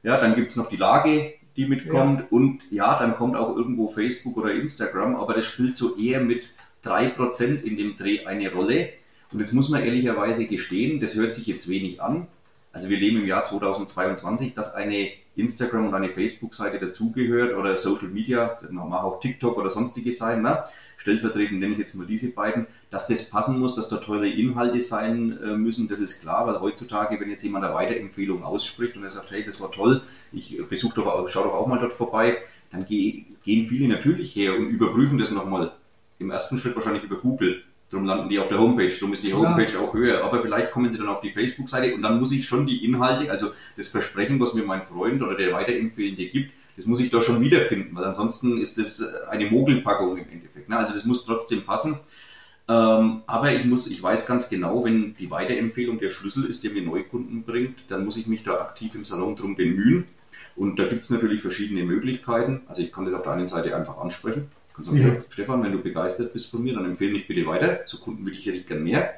Ja, 0.03 0.20
dann 0.22 0.36
gibt 0.36 0.51
es 0.51 0.58
noch 0.58 0.70
die 0.70 0.77
Lage, 0.77 1.34
die 1.58 1.65
mitkommt. 1.65 2.22
Ja. 2.22 2.27
Und 2.29 2.72
ja, 2.72 2.98
dann 2.98 3.16
kommt 3.16 3.35
auch 3.35 3.55
irgendwo 3.55 3.90
Facebook 3.90 4.38
oder 4.38 4.53
Instagram, 4.53 5.16
aber 5.16 5.33
das 5.33 5.46
spielt 5.46 5.75
so 5.75 5.98
eher 5.98 6.22
mit 6.22 6.50
3% 6.85 7.64
in 7.64 7.75
dem 7.75 7.98
Dreh 7.98 8.25
eine 8.25 8.53
Rolle. 8.53 8.90
Und 9.33 9.40
jetzt 9.40 9.53
muss 9.53 9.70
man 9.70 9.83
ehrlicherweise 9.83 10.46
gestehen, 10.46 11.00
das 11.00 11.16
hört 11.16 11.35
sich 11.35 11.48
jetzt 11.48 11.70
wenig 11.70 12.01
an. 12.01 12.27
Also 12.72 12.90
wir 12.90 12.98
leben 12.98 13.20
im 13.20 13.25
Jahr 13.25 13.44
2022, 13.44 14.53
dass 14.53 14.75
eine 14.75 15.09
Instagram 15.35 15.87
und 15.87 15.93
eine 15.93 16.13
Facebook-Seite 16.13 16.79
dazugehört 16.79 17.55
oder 17.55 17.77
Social 17.77 18.07
Media, 18.07 18.57
mag 18.69 19.03
auch 19.03 19.19
TikTok 19.19 19.57
oder 19.57 19.69
sonstige 19.69 20.11
sein, 20.11 20.41
ne? 20.41 20.63
stellvertretend 20.98 21.59
nenne 21.59 21.74
ich 21.74 21.79
jetzt 21.79 21.95
mal 21.95 22.05
diese 22.05 22.31
beiden, 22.33 22.67
dass 22.89 23.07
das 23.07 23.29
passen 23.29 23.59
muss, 23.59 23.75
dass 23.75 23.89
da 23.89 23.98
tolle 23.98 24.29
Inhalte 24.29 24.79
sein 24.81 25.37
äh, 25.43 25.55
müssen, 25.55 25.87
das 25.87 26.00
ist 26.00 26.21
klar, 26.21 26.48
weil 26.48 26.59
heutzutage, 26.59 27.19
wenn 27.19 27.29
jetzt 27.29 27.43
jemand 27.43 27.65
eine 27.65 27.74
Weiterempfehlung 27.74 28.43
ausspricht 28.43 28.95
und 28.95 29.03
er 29.03 29.09
sagt, 29.09 29.31
hey, 29.31 29.43
das 29.43 29.61
war 29.61 29.71
toll, 29.71 30.01
ich 30.31 30.57
besuche 30.69 30.95
doch, 30.95 31.29
schau 31.29 31.43
doch 31.43 31.53
auch 31.53 31.67
mal 31.67 31.79
dort 31.79 31.93
vorbei, 31.93 32.37
dann 32.71 32.85
gehen 32.85 33.25
viele 33.43 33.87
natürlich 33.87 34.35
her 34.35 34.55
und 34.55 34.67
überprüfen 34.67 35.17
das 35.17 35.31
nochmal. 35.31 35.71
Im 36.17 36.31
ersten 36.31 36.57
Schritt 36.57 36.75
wahrscheinlich 36.75 37.03
über 37.03 37.17
Google. 37.17 37.65
Darum 37.91 38.05
landen 38.07 38.29
die 38.29 38.39
auf 38.39 38.50
der 38.50 38.59
Homepage, 38.59 38.89
darum 38.89 39.13
ist 39.13 39.24
die 39.24 39.33
Homepage 39.33 39.71
ja. 39.71 39.79
auch 39.79 39.93
höher. 39.93 40.24
Aber 40.24 40.41
vielleicht 40.41 40.71
kommen 40.71 40.91
sie 40.91 40.98
dann 40.98 41.07
auf 41.07 41.21
die 41.21 41.31
Facebook-Seite 41.31 41.93
und 41.93 42.01
dann 42.01 42.19
muss 42.19 42.31
ich 42.31 42.48
schon 42.48 42.65
die 42.65 42.83
Inhalte, 42.83 43.31
also 43.31 43.51
das 43.77 43.89
Versprechen, 43.89 44.39
was 44.39 44.53
mir 44.53 44.63
mein 44.63 44.85
Freund 44.85 45.21
oder 45.21 45.35
der 45.35 45.53
Weiterempfehlende 45.53 46.25
gibt, 46.25 46.51
das 46.75 46.85
muss 46.85 47.00
ich 47.00 47.09
doch 47.09 47.21
schon 47.21 47.41
wiederfinden, 47.41 47.95
weil 47.95 48.03
ansonsten 48.03 48.57
ist 48.57 48.77
das 48.77 49.01
eine 49.29 49.50
Mogelpackung 49.50 50.17
im 50.17 50.29
Endeffekt. 50.29 50.67
Ne? 50.67 50.77
Also 50.77 50.93
das 50.93 51.05
muss 51.05 51.25
trotzdem 51.25 51.63
passen. 51.63 51.98
Ähm, 52.67 53.21
aber 53.27 53.51
ich 53.53 53.63
muss, 53.65 53.87
ich 53.87 54.01
weiß 54.01 54.25
ganz 54.25 54.50
genau, 54.50 54.83
wenn 54.83 55.15
die 55.15 55.29
Weiterempfehlung 55.29 56.00
der 56.00 56.09
Schlüssel 56.09 56.45
ist, 56.45 56.63
der 56.63 56.71
mir 56.71 56.81
Neukunden 56.81 57.43
bringt, 57.43 57.85
dann 57.89 58.03
muss 58.03 58.17
ich 58.17 58.27
mich 58.27 58.43
da 58.43 58.55
aktiv 58.55 58.95
im 58.95 59.05
Salon 59.05 59.35
drum 59.35 59.55
bemühen. 59.55 60.05
Und 60.55 60.79
da 60.79 60.87
gibt 60.87 61.03
es 61.03 61.09
natürlich 61.09 61.41
verschiedene 61.41 61.83
Möglichkeiten. 61.83 62.61
Also 62.67 62.81
ich 62.81 62.91
kann 62.91 63.05
das 63.05 63.13
auf 63.13 63.24
der 63.24 63.33
einen 63.33 63.48
Seite 63.48 63.75
einfach 63.75 63.98
ansprechen. 63.98 64.50
Sagen, 64.83 64.98
ja. 64.98 65.22
Stefan, 65.29 65.64
wenn 65.64 65.72
du 65.72 65.79
begeistert 65.79 66.33
bist 66.33 66.51
von 66.51 66.64
mir, 66.64 66.74
dann 66.74 66.85
empfehle 66.85 67.14
mich 67.14 67.27
bitte 67.27 67.46
weiter. 67.46 67.85
Zu 67.85 68.00
Kunden 68.00 68.25
würde 68.25 68.38
ich 68.38 68.48
ich 68.48 68.68
gern 68.68 68.83
mehr. 68.83 69.16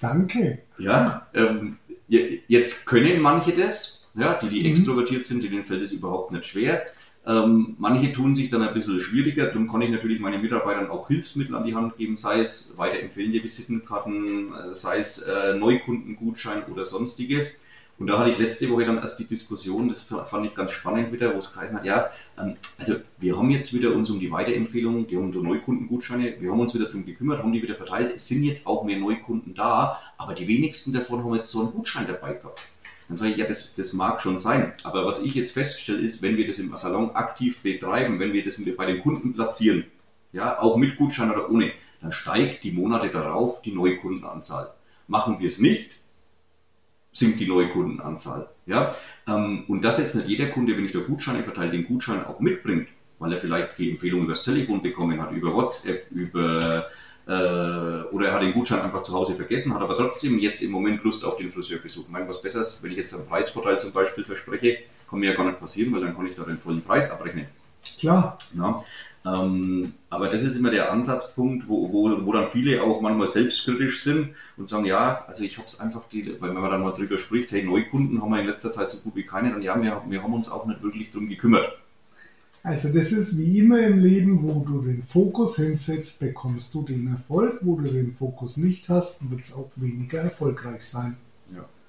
Danke. 0.00 0.58
Ja, 0.78 1.26
ähm, 1.34 1.78
jetzt 2.08 2.86
können 2.86 3.20
manche 3.20 3.52
das, 3.52 4.10
ja, 4.14 4.34
die, 4.34 4.48
die 4.48 4.60
mhm. 4.60 4.66
extrovertiert 4.66 5.24
sind, 5.24 5.42
denen 5.42 5.64
fällt 5.64 5.82
es 5.82 5.92
überhaupt 5.92 6.32
nicht 6.32 6.46
schwer. 6.46 6.82
Ähm, 7.26 7.74
manche 7.78 8.12
tun 8.12 8.36
sich 8.36 8.50
dann 8.50 8.62
ein 8.62 8.72
bisschen 8.72 9.00
schwieriger, 9.00 9.46
darum 9.46 9.68
kann 9.68 9.82
ich 9.82 9.90
natürlich 9.90 10.20
meinen 10.20 10.42
Mitarbeitern 10.42 10.88
auch 10.88 11.08
Hilfsmittel 11.08 11.56
an 11.56 11.64
die 11.64 11.74
Hand 11.74 11.96
geben, 11.96 12.16
sei 12.16 12.38
es 12.38 12.78
weiterempfehlende 12.78 13.42
Visitenkarten, 13.42 14.54
äh, 14.54 14.72
sei 14.74 14.98
es 14.98 15.22
äh, 15.22 15.54
Neukundengutschein 15.54 16.64
oder 16.66 16.84
sonstiges. 16.84 17.65
Und 17.98 18.08
da 18.08 18.18
hatte 18.18 18.30
ich 18.30 18.38
letzte 18.38 18.68
Woche 18.70 18.84
dann 18.84 18.98
erst 18.98 19.18
die 19.18 19.26
Diskussion, 19.26 19.88
das 19.88 20.02
fand 20.02 20.44
ich 20.44 20.54
ganz 20.54 20.72
spannend 20.72 21.12
wieder, 21.12 21.34
wo 21.34 21.38
es 21.38 21.54
geheißen 21.54 21.78
hat, 21.78 21.84
ja, 21.86 22.10
ähm, 22.38 22.56
also 22.78 22.96
wir 23.18 23.38
haben 23.38 23.50
jetzt 23.50 23.72
wieder 23.72 23.94
uns 23.94 24.10
um 24.10 24.20
die 24.20 24.30
Weiterempfehlungen, 24.30 25.06
die 25.06 25.16
haben 25.16 25.26
unsere 25.26 25.44
Neukundengutscheine, 25.44 26.34
wir 26.38 26.50
haben 26.50 26.60
uns 26.60 26.74
wieder 26.74 26.86
darum 26.86 27.06
gekümmert, 27.06 27.38
haben 27.38 27.52
die 27.52 27.62
wieder 27.62 27.74
verteilt, 27.74 28.12
es 28.14 28.28
sind 28.28 28.42
jetzt 28.42 28.66
auch 28.66 28.84
mehr 28.84 28.98
Neukunden 28.98 29.54
da, 29.54 29.98
aber 30.18 30.34
die 30.34 30.46
wenigsten 30.46 30.92
davon 30.92 31.24
haben 31.24 31.34
jetzt 31.34 31.50
so 31.50 31.60
einen 31.60 31.72
Gutschein 31.72 32.06
dabei 32.06 32.34
gehabt. 32.34 32.60
Dann 33.08 33.16
sage 33.16 33.32
ich, 33.32 33.36
ja, 33.38 33.46
das, 33.46 33.74
das 33.76 33.92
mag 33.92 34.20
schon 34.20 34.38
sein. 34.40 34.72
Aber 34.82 35.06
was 35.06 35.22
ich 35.22 35.34
jetzt 35.34 35.52
feststelle, 35.52 36.00
ist, 36.00 36.22
wenn 36.22 36.36
wir 36.36 36.46
das 36.46 36.58
im 36.58 36.76
Salon 36.76 37.14
aktiv 37.14 37.62
betreiben, 37.62 38.18
wenn 38.18 38.32
wir 38.32 38.42
das 38.42 38.60
bei 38.76 38.86
den 38.86 39.00
Kunden 39.00 39.32
platzieren, 39.32 39.84
ja, 40.32 40.58
auch 40.58 40.76
mit 40.76 40.96
Gutschein 40.96 41.30
oder 41.30 41.48
ohne, 41.48 41.70
dann 42.02 42.12
steigt 42.12 42.64
die 42.64 42.72
Monate 42.72 43.10
darauf 43.10 43.62
die 43.62 43.72
Neukundenanzahl. 43.72 44.74
Machen 45.06 45.38
wir 45.38 45.46
es 45.46 45.60
nicht, 45.60 45.92
sinkt 47.16 47.40
die 47.40 47.46
Neukundenanzahl. 47.46 48.48
Ja? 48.66 48.94
Ähm, 49.26 49.64
und 49.68 49.82
dass 49.82 49.98
jetzt 49.98 50.14
nicht 50.14 50.28
jeder 50.28 50.46
Kunde, 50.46 50.76
wenn 50.76 50.84
ich 50.84 50.92
da 50.92 51.00
Gutscheine 51.00 51.42
verteile, 51.42 51.70
den 51.70 51.86
Gutschein 51.86 52.24
auch 52.24 52.40
mitbringt, 52.40 52.88
weil 53.18 53.32
er 53.32 53.40
vielleicht 53.40 53.78
die 53.78 53.90
Empfehlung 53.90 54.22
über 54.22 54.32
das 54.32 54.42
Telefon 54.42 54.82
bekommen 54.82 55.20
hat, 55.20 55.32
über 55.32 55.54
WhatsApp, 55.54 56.10
über 56.10 56.84
äh, 57.26 58.04
oder 58.12 58.28
er 58.28 58.34
hat 58.34 58.42
den 58.42 58.52
Gutschein 58.52 58.82
einfach 58.82 59.02
zu 59.02 59.12
Hause 59.12 59.34
vergessen, 59.34 59.74
hat 59.74 59.82
aber 59.82 59.96
trotzdem 59.96 60.38
jetzt 60.38 60.62
im 60.62 60.70
Moment 60.70 61.02
Lust 61.02 61.24
auf 61.24 61.36
den 61.36 61.50
Friseurbesuch. 61.50 62.04
Ich 62.04 62.08
meine, 62.08 62.28
was 62.28 62.42
Besseres, 62.42 62.82
wenn 62.82 62.92
ich 62.92 62.98
jetzt 62.98 63.14
einen 63.14 63.26
Preisvorteil 63.26 63.80
zum 63.80 63.92
Beispiel 63.92 64.22
verspreche, 64.22 64.78
kann 65.10 65.18
mir 65.18 65.30
ja 65.30 65.36
gar 65.36 65.46
nicht 65.46 65.58
passieren, 65.58 65.92
weil 65.92 66.02
dann 66.02 66.14
kann 66.14 66.26
ich 66.26 66.34
da 66.34 66.44
den 66.44 66.58
vollen 66.58 66.82
Preis 66.82 67.10
abrechnen. 67.10 67.46
Klar. 67.98 68.38
Ja, 68.54 68.84
ähm, 69.26 69.92
aber 70.08 70.28
das 70.28 70.42
ist 70.42 70.56
immer 70.56 70.70
der 70.70 70.92
Ansatzpunkt, 70.92 71.68
wo, 71.68 71.90
wo, 71.90 72.24
wo 72.24 72.32
dann 72.32 72.48
viele 72.48 72.82
auch 72.82 73.00
manchmal 73.00 73.26
selbstkritisch 73.26 74.02
sind 74.02 74.30
und 74.56 74.68
sagen, 74.68 74.84
ja, 74.84 75.24
also 75.26 75.42
ich 75.42 75.58
habe 75.58 75.66
es 75.66 75.80
einfach, 75.80 76.02
die, 76.12 76.40
weil 76.40 76.54
wenn 76.54 76.60
man 76.60 76.70
dann 76.70 76.82
mal 76.82 76.92
drüber 76.92 77.18
spricht, 77.18 77.50
hey, 77.50 77.64
Neukunden 77.64 78.22
haben 78.22 78.30
wir 78.30 78.40
in 78.40 78.46
letzter 78.46 78.70
Zeit 78.70 78.90
so 78.90 78.98
gut 78.98 79.16
wie 79.16 79.24
keine, 79.24 79.50
dann 79.50 79.62
ja, 79.62 79.80
wir, 79.82 80.02
wir 80.08 80.22
haben 80.22 80.32
uns 80.32 80.50
auch 80.50 80.66
nicht 80.66 80.82
wirklich 80.82 81.10
darum 81.10 81.28
gekümmert. 81.28 81.76
Also 82.62 82.92
das 82.92 83.12
ist 83.12 83.38
wie 83.38 83.60
immer 83.60 83.80
im 83.80 84.00
Leben, 84.00 84.42
wo 84.42 84.64
du 84.64 84.82
den 84.82 85.02
Fokus 85.02 85.56
hinsetzt, 85.56 86.18
bekommst 86.18 86.74
du 86.74 86.82
den 86.82 87.06
Erfolg. 87.06 87.60
Wo 87.62 87.76
du 87.76 87.84
den 87.84 88.12
Fokus 88.12 88.56
nicht 88.56 88.88
hast, 88.88 89.30
wird 89.30 89.42
es 89.42 89.54
auch 89.54 89.70
weniger 89.76 90.18
erfolgreich 90.18 90.82
sein. 90.82 91.16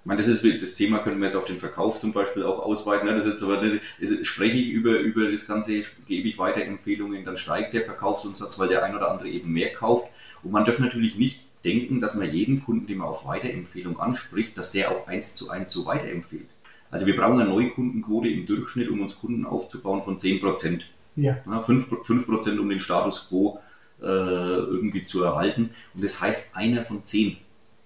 Meine, 0.08 0.20
das 0.20 0.30
ist 0.30 0.62
das 0.62 0.76
Thema, 0.76 1.00
können 1.00 1.20
wir 1.20 1.26
jetzt 1.26 1.36
auf 1.36 1.44
den 1.44 1.58
Verkauf 1.58 2.00
zum 2.00 2.14
Beispiel 2.14 2.44
auch 2.44 2.60
ausweiten. 2.60 3.10
Ne? 3.10 3.14
Das 3.14 3.26
ist 3.26 3.44
aber, 3.44 3.62
das 4.00 4.26
spreche 4.26 4.56
ich 4.56 4.70
über, 4.70 5.00
über 5.00 5.30
das 5.30 5.48
Ganze, 5.48 5.84
gebe 6.08 6.30
ich 6.30 6.38
weiter 6.38 6.62
Empfehlungen, 6.62 7.26
dann 7.26 7.36
steigt 7.36 7.74
der 7.74 7.84
Verkaufsumsatz, 7.84 8.58
weil 8.58 8.70
der 8.70 8.86
ein 8.86 8.96
oder 8.96 9.12
andere 9.12 9.28
eben 9.28 9.52
mehr 9.52 9.74
kauft. 9.74 10.08
Und 10.44 10.54
man 10.54 10.64
darf 10.64 10.80
natürlich 10.80 11.18
nicht 11.18 11.42
denken, 11.66 12.00
dass 12.00 12.16
man 12.16 12.32
jeden 12.32 12.64
Kunden, 12.64 12.88
den 12.88 13.00
man 13.00 13.10
auf 13.10 13.26
Weiterempfehlung 13.26 14.00
anspricht, 14.00 14.58
dass 14.58 14.72
der 14.72 14.92
auch 14.92 15.08
eins 15.08 15.36
zu 15.36 15.50
eins 15.50 15.74
so 15.74 15.86
weiterempfiehlt. 15.86 16.48
Also 16.90 17.06
wir 17.06 17.18
brauchen 17.18 17.42
eine 17.42 17.50
Neukundenquote 17.50 18.30
im 18.30 18.46
Durchschnitt, 18.46 18.88
um 18.88 19.02
uns 19.02 19.20
Kunden 19.20 19.46
aufzubauen 19.46 20.04
von 20.04 20.18
10 20.18 20.40
Prozent. 20.40 20.90
Ja. 21.18 21.38
Ja, 21.46 21.62
5, 21.62 22.06
5 22.06 22.26
Prozent, 22.26 22.62
um 22.62 22.70
den 22.70 22.80
Status 22.80 23.28
quo 23.28 23.60
äh, 24.02 24.06
irgendwie 24.06 25.04
zu 25.04 25.22
erhalten. 25.22 25.72
Und 25.94 26.02
das 26.02 26.22
heißt 26.22 26.56
einer 26.56 26.86
von 26.86 27.04
10. 27.04 27.36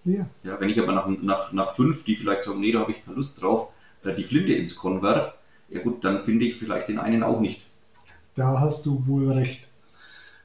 Ja. 0.05 0.27
ja 0.43 0.59
wenn 0.59 0.69
ich 0.69 0.79
aber 0.79 0.93
nach, 0.93 1.07
nach, 1.07 1.51
nach 1.53 1.75
fünf, 1.75 2.03
die 2.03 2.15
vielleicht 2.15 2.43
sagen, 2.43 2.59
nee, 2.59 2.71
da 2.71 2.79
habe 2.79 2.91
ich 2.91 3.03
keine 3.03 3.17
Lust 3.17 3.41
drauf, 3.41 3.71
äh, 4.03 4.13
die 4.13 4.23
Flinte 4.23 4.53
ins 4.53 4.75
Korn 4.75 5.01
werfe, 5.01 5.33
ja 5.69 5.81
gut, 5.81 6.03
dann 6.03 6.23
finde 6.23 6.45
ich 6.45 6.55
vielleicht 6.55 6.89
den 6.89 6.99
einen 6.99 7.23
auch 7.23 7.39
nicht. 7.39 7.67
Da 8.35 8.59
hast 8.59 8.85
du 8.85 9.05
wohl 9.07 9.29
recht. 9.31 9.67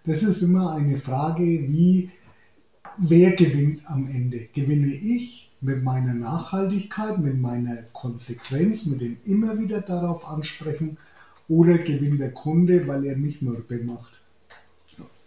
Das 0.04 0.22
ist 0.22 0.42
immer 0.42 0.72
eine 0.72 0.98
Frage, 0.98 1.42
wie, 1.42 2.10
wer 2.96 3.32
gewinnt 3.32 3.82
am 3.86 4.06
Ende? 4.06 4.48
Gewinne 4.52 4.94
ich 4.94 5.50
mit 5.60 5.82
meiner 5.82 6.14
Nachhaltigkeit, 6.14 7.18
mit 7.18 7.40
meiner 7.40 7.82
Konsequenz, 7.92 8.86
mit 8.86 9.00
dem 9.00 9.16
immer 9.24 9.58
wieder 9.58 9.80
darauf 9.80 10.28
ansprechen 10.28 10.96
oder 11.48 11.78
gewinnt 11.78 12.20
der 12.20 12.32
Kunde, 12.32 12.86
weil 12.86 13.04
er 13.04 13.16
mich 13.16 13.42
mürbe 13.42 13.82
macht? 13.82 14.20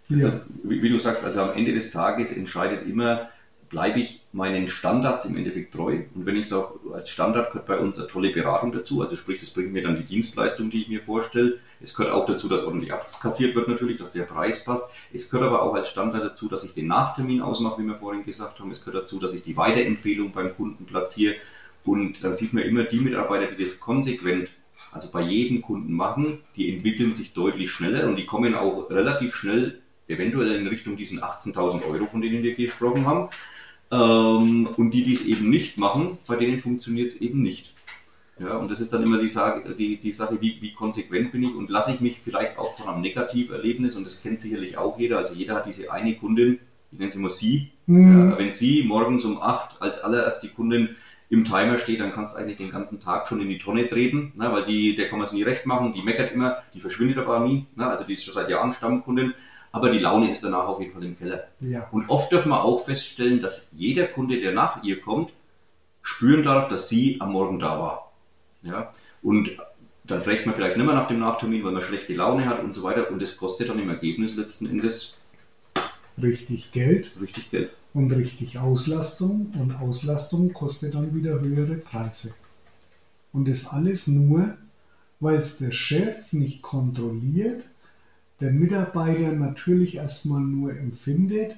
Ja. 0.08 0.30
Ist, 0.30 0.54
wie, 0.64 0.82
wie, 0.82 0.90
du 0.90 1.00
sagst, 1.00 1.24
also 1.24 1.42
am 1.42 1.58
Ende 1.58 1.74
des 1.74 1.92
Tages 1.92 2.36
entscheidet 2.36 2.88
immer, 2.88 3.30
bleibe 3.70 4.00
ich 4.00 4.22
meinen 4.32 4.68
Standards 4.68 5.26
im 5.26 5.38
Endeffekt 5.38 5.74
treu. 5.74 6.00
Und 6.16 6.26
wenn 6.26 6.36
ich 6.36 6.50
sage, 6.50 6.80
als 6.94 7.10
Standard 7.10 7.52
gehört 7.52 7.68
bei 7.68 7.78
uns 7.78 8.00
eine 8.00 8.08
tolle 8.08 8.32
Beratung 8.32 8.72
dazu, 8.72 9.02
also 9.02 9.16
sprich, 9.16 9.40
das 9.40 9.52
bringt 9.52 9.74
mir 9.74 9.84
dann 9.84 9.98
die 9.98 10.04
Dienstleistung, 10.04 10.70
die 10.70 10.82
ich 10.82 10.90
mir 10.90 11.02
vorstelle. 11.02 11.60
Es 11.80 11.94
gehört 11.94 12.14
auch 12.14 12.26
dazu, 12.26 12.50
dass 12.50 12.64
ordentlich 12.64 12.92
abkassiert 12.92 13.56
wird 13.56 13.68
natürlich, 13.68 13.98
dass 13.98 14.12
der 14.12 14.24
Preis 14.24 14.64
passt. 14.64 14.92
Es 15.14 15.30
gehört 15.30 15.48
aber 15.48 15.62
auch 15.62 15.74
als 15.76 15.90
Standard 15.90 16.24
dazu, 16.24 16.48
dass 16.48 16.64
ich 16.64 16.74
den 16.74 16.88
Nachtermin 16.88 17.42
ausmache, 17.42 17.82
wie 17.82 17.88
wir 17.88 17.96
vorhin 17.96 18.26
gesagt 18.26 18.60
haben. 18.60 18.72
Es 18.72 18.84
gehört 18.84 19.04
dazu, 19.04 19.20
dass 19.20 19.34
ich 19.34 19.44
die 19.44 19.56
Weiterempfehlung 19.56 20.32
beim 20.32 20.56
Kunden 20.56 20.86
platziere. 20.86 21.36
Und 21.86 22.24
dann 22.24 22.34
sieht 22.34 22.54
man 22.54 22.64
immer 22.64 22.84
die 22.84 23.00
Mitarbeiter, 23.00 23.48
die 23.48 23.62
das 23.62 23.80
konsequent, 23.80 24.50
also 24.92 25.10
bei 25.12 25.22
jedem 25.22 25.62
Kunden 25.62 25.94
machen, 25.94 26.40
die 26.56 26.74
entwickeln 26.74 27.14
sich 27.14 27.34
deutlich 27.34 27.72
schneller 27.72 28.08
und 28.08 28.16
die 28.16 28.26
kommen 28.26 28.56
auch 28.56 28.90
relativ 28.90 29.36
schnell 29.36 29.80
eventuell 30.08 30.56
in 30.56 30.68
Richtung 30.68 30.98
diesen 30.98 31.22
18.000 31.22 31.86
Euro, 31.86 32.08
von 32.08 32.22
denen 32.22 32.44
wir 32.44 32.56
gesprochen 32.56 33.06
haben. 33.06 33.30
Ähm, 33.92 34.68
und 34.78 34.92
die, 34.92 35.04
die 35.04 35.14
es 35.14 35.26
eben 35.26 35.50
nicht 35.50 35.78
machen, 35.78 36.18
bei 36.28 36.36
denen 36.36 36.62
funktioniert 36.62 37.08
es 37.08 37.22
eben 37.22 37.42
nicht. 37.42 37.74
Ja, 38.40 38.56
und 38.56 38.72
das 38.72 38.80
ist 38.80 38.94
dann 38.94 39.04
immer 39.04 39.18
die, 39.18 39.28
Sage, 39.28 39.76
die, 39.76 39.98
die 39.98 40.12
Sache, 40.12 40.40
wie, 40.40 40.62
wie 40.62 40.72
konsequent 40.72 41.32
bin 41.32 41.44
ich 41.44 41.56
und 41.56 41.70
lasse 41.70 41.92
ich 41.92 42.00
mich 42.00 42.22
vielleicht 42.24 42.58
auch 42.58 42.78
von 42.78 42.88
einem 42.88 43.02
Negativerlebnis, 43.02 43.98
und 43.98 44.06
das 44.06 44.22
kennt 44.22 44.40
sicherlich 44.40 44.78
auch 44.78 44.98
jeder, 44.98 45.18
also 45.18 45.34
jeder 45.34 45.56
hat 45.56 45.66
diese 45.66 45.92
eine 45.92 46.16
Kundin, 46.16 46.60
ich 46.92 47.00
nenne 47.00 47.12
sie 47.12 47.20
immer 47.20 47.30
sie, 47.30 47.72
mhm. 47.86 48.32
ja, 48.32 48.38
wenn 48.38 48.52
sie 48.52 48.84
morgens 48.84 49.26
um 49.26 49.42
8 49.42 49.82
als 49.82 50.02
allererst 50.02 50.42
die 50.44 50.50
Kundin 50.50 50.96
im 51.30 51.46
Timer 51.46 51.78
steht, 51.78 52.00
dann 52.00 52.14
kannst 52.14 52.36
du 52.36 52.40
eigentlich 52.40 52.58
den 52.58 52.72
ganzen 52.72 53.02
Tag 53.02 53.28
schon 53.28 53.42
in 53.42 53.50
die 53.50 53.60
Tonne 53.60 53.88
treten, 53.88 54.32
ne, 54.36 54.52
weil 54.52 54.66
die, 54.66 54.96
der 54.96 55.10
kann 55.10 55.20
man 55.20 55.28
es 55.28 55.34
nie 55.34 55.44
recht 55.44 55.66
machen, 55.66 55.94
die 55.94 56.02
meckert 56.02 56.32
immer, 56.32 56.58
die 56.74 56.80
verschwindet 56.80 57.18
aber 57.18 57.42
nie, 57.42 57.66
ne, 57.76 57.88
also 57.88 58.04
die 58.04 58.14
ist 58.14 58.24
schon 58.24 58.34
seit 58.34 58.50
Jahren 58.50 58.74
Stammkundin 58.74 59.34
aber 59.72 59.92
die 59.92 60.00
Laune 60.00 60.32
ist 60.32 60.44
danach 60.44 60.68
auf 60.68 60.80
jeden 60.80 60.94
Fall 60.94 61.04
im 61.04 61.18
Keller. 61.18 61.48
Ja. 61.60 61.88
Und 61.92 62.10
oft 62.10 62.32
dürfen 62.32 62.50
wir 62.50 62.64
auch 62.64 62.86
feststellen, 62.86 63.42
dass 63.42 63.74
jeder 63.78 64.08
Kunde, 64.08 64.40
der 64.40 64.54
nach 64.54 64.84
ihr 64.84 65.00
kommt, 65.00 65.32
spüren 66.02 66.44
darf, 66.44 66.70
dass 66.70 66.90
sie 66.90 67.22
am 67.22 67.34
Morgen 67.34 67.60
da 67.60 67.80
war. 67.80 68.12
Ja? 68.64 68.94
Und 69.22 69.52
dann 70.04 70.24
fragt 70.24 70.46
man 70.46 70.56
vielleicht 70.56 70.78
nicht 70.78 70.86
mehr 70.86 70.96
nach 70.96 71.08
dem 71.08 71.20
Nachtermin, 71.20 71.64
weil 71.64 71.72
man 71.72 71.84
schlechte 71.84 72.14
Laune 72.14 72.48
hat 72.48 72.64
und 72.64 72.74
so 72.74 72.84
weiter. 72.84 73.12
Und 73.12 73.22
das 73.22 73.38
kostet 73.38 73.70
dann 73.70 73.80
im 73.80 73.90
Ergebnis 73.90 74.36
letzten 74.36 74.68
Endes 74.68 75.22
richtig 76.22 76.72
Geld. 76.72 77.12
Richtig 77.22 77.52
Geld. 77.52 77.72
Und 77.94 78.12
richtig 78.12 78.58
Auslastung. 78.58 79.52
Und 79.60 79.72
Auslastung 79.72 80.52
kostet 80.54 80.96
dann 80.96 81.14
wieder 81.14 81.40
höhere 81.40 81.76
Preise. 81.76 82.34
Und 83.32 83.48
das 83.48 83.68
alles 83.68 84.08
nur, 84.08 84.58
weil 85.20 85.38
es 85.38 85.60
der 85.60 85.72
Chef 85.72 86.34
nicht 86.34 86.64
kontrolliert 86.64 87.64
der 88.40 88.52
Mitarbeiter 88.52 89.32
natürlich 89.32 89.96
erstmal 89.96 90.42
nur 90.42 90.76
empfindet 90.76 91.58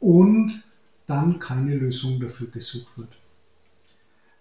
und 0.00 0.62
dann 1.06 1.38
keine 1.38 1.74
Lösung 1.74 2.20
dafür 2.20 2.48
gesucht 2.48 2.96
wird. 2.96 3.08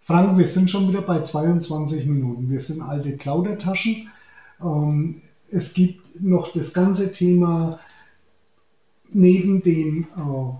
Frank, 0.02 0.38
wir 0.38 0.48
sind 0.48 0.70
schon 0.70 0.90
wieder 0.90 1.02
bei 1.02 1.22
22 1.22 2.06
Minuten. 2.06 2.50
Wir 2.50 2.60
sind 2.60 2.82
alte 2.82 3.18
Klaudertaschen. 3.18 4.10
Ähm, 4.62 5.16
es 5.50 5.74
gibt 5.74 6.22
noch 6.22 6.54
das 6.54 6.74
ganze 6.74 7.12
Thema 7.12 7.80
neben 9.12 9.64
den 9.64 10.08
äh, 10.18 10.58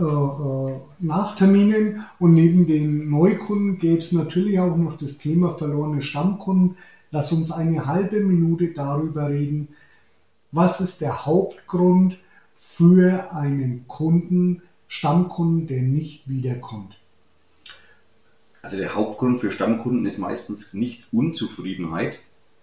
äh, 0.00 0.04
äh, 0.04 0.80
Nachterminen 1.00 2.04
und 2.20 2.34
neben 2.34 2.66
den 2.66 3.10
Neukunden 3.10 3.78
gäbe 3.78 3.98
es 3.98 4.12
natürlich 4.12 4.60
auch 4.60 4.76
noch 4.76 4.96
das 4.96 5.18
Thema 5.18 5.54
verlorene 5.54 6.02
Stammkunden. 6.02 6.76
Lass 7.10 7.32
uns 7.32 7.52
eine 7.52 7.86
halbe 7.86 8.20
Minute 8.20 8.68
darüber 8.68 9.28
reden, 9.28 9.68
was 10.52 10.80
ist 10.80 11.00
der 11.00 11.26
Hauptgrund 11.26 12.18
für 12.54 13.32
einen 13.32 13.86
Kunden, 13.86 14.62
Stammkunden, 14.88 15.66
der 15.66 15.82
nicht 15.82 16.28
wiederkommt. 16.28 16.98
Also 18.62 18.76
der 18.76 18.94
Hauptgrund 18.94 19.40
für 19.40 19.50
Stammkunden 19.50 20.04
ist 20.06 20.18
meistens 20.18 20.74
nicht 20.74 21.06
Unzufriedenheit. 21.12 22.18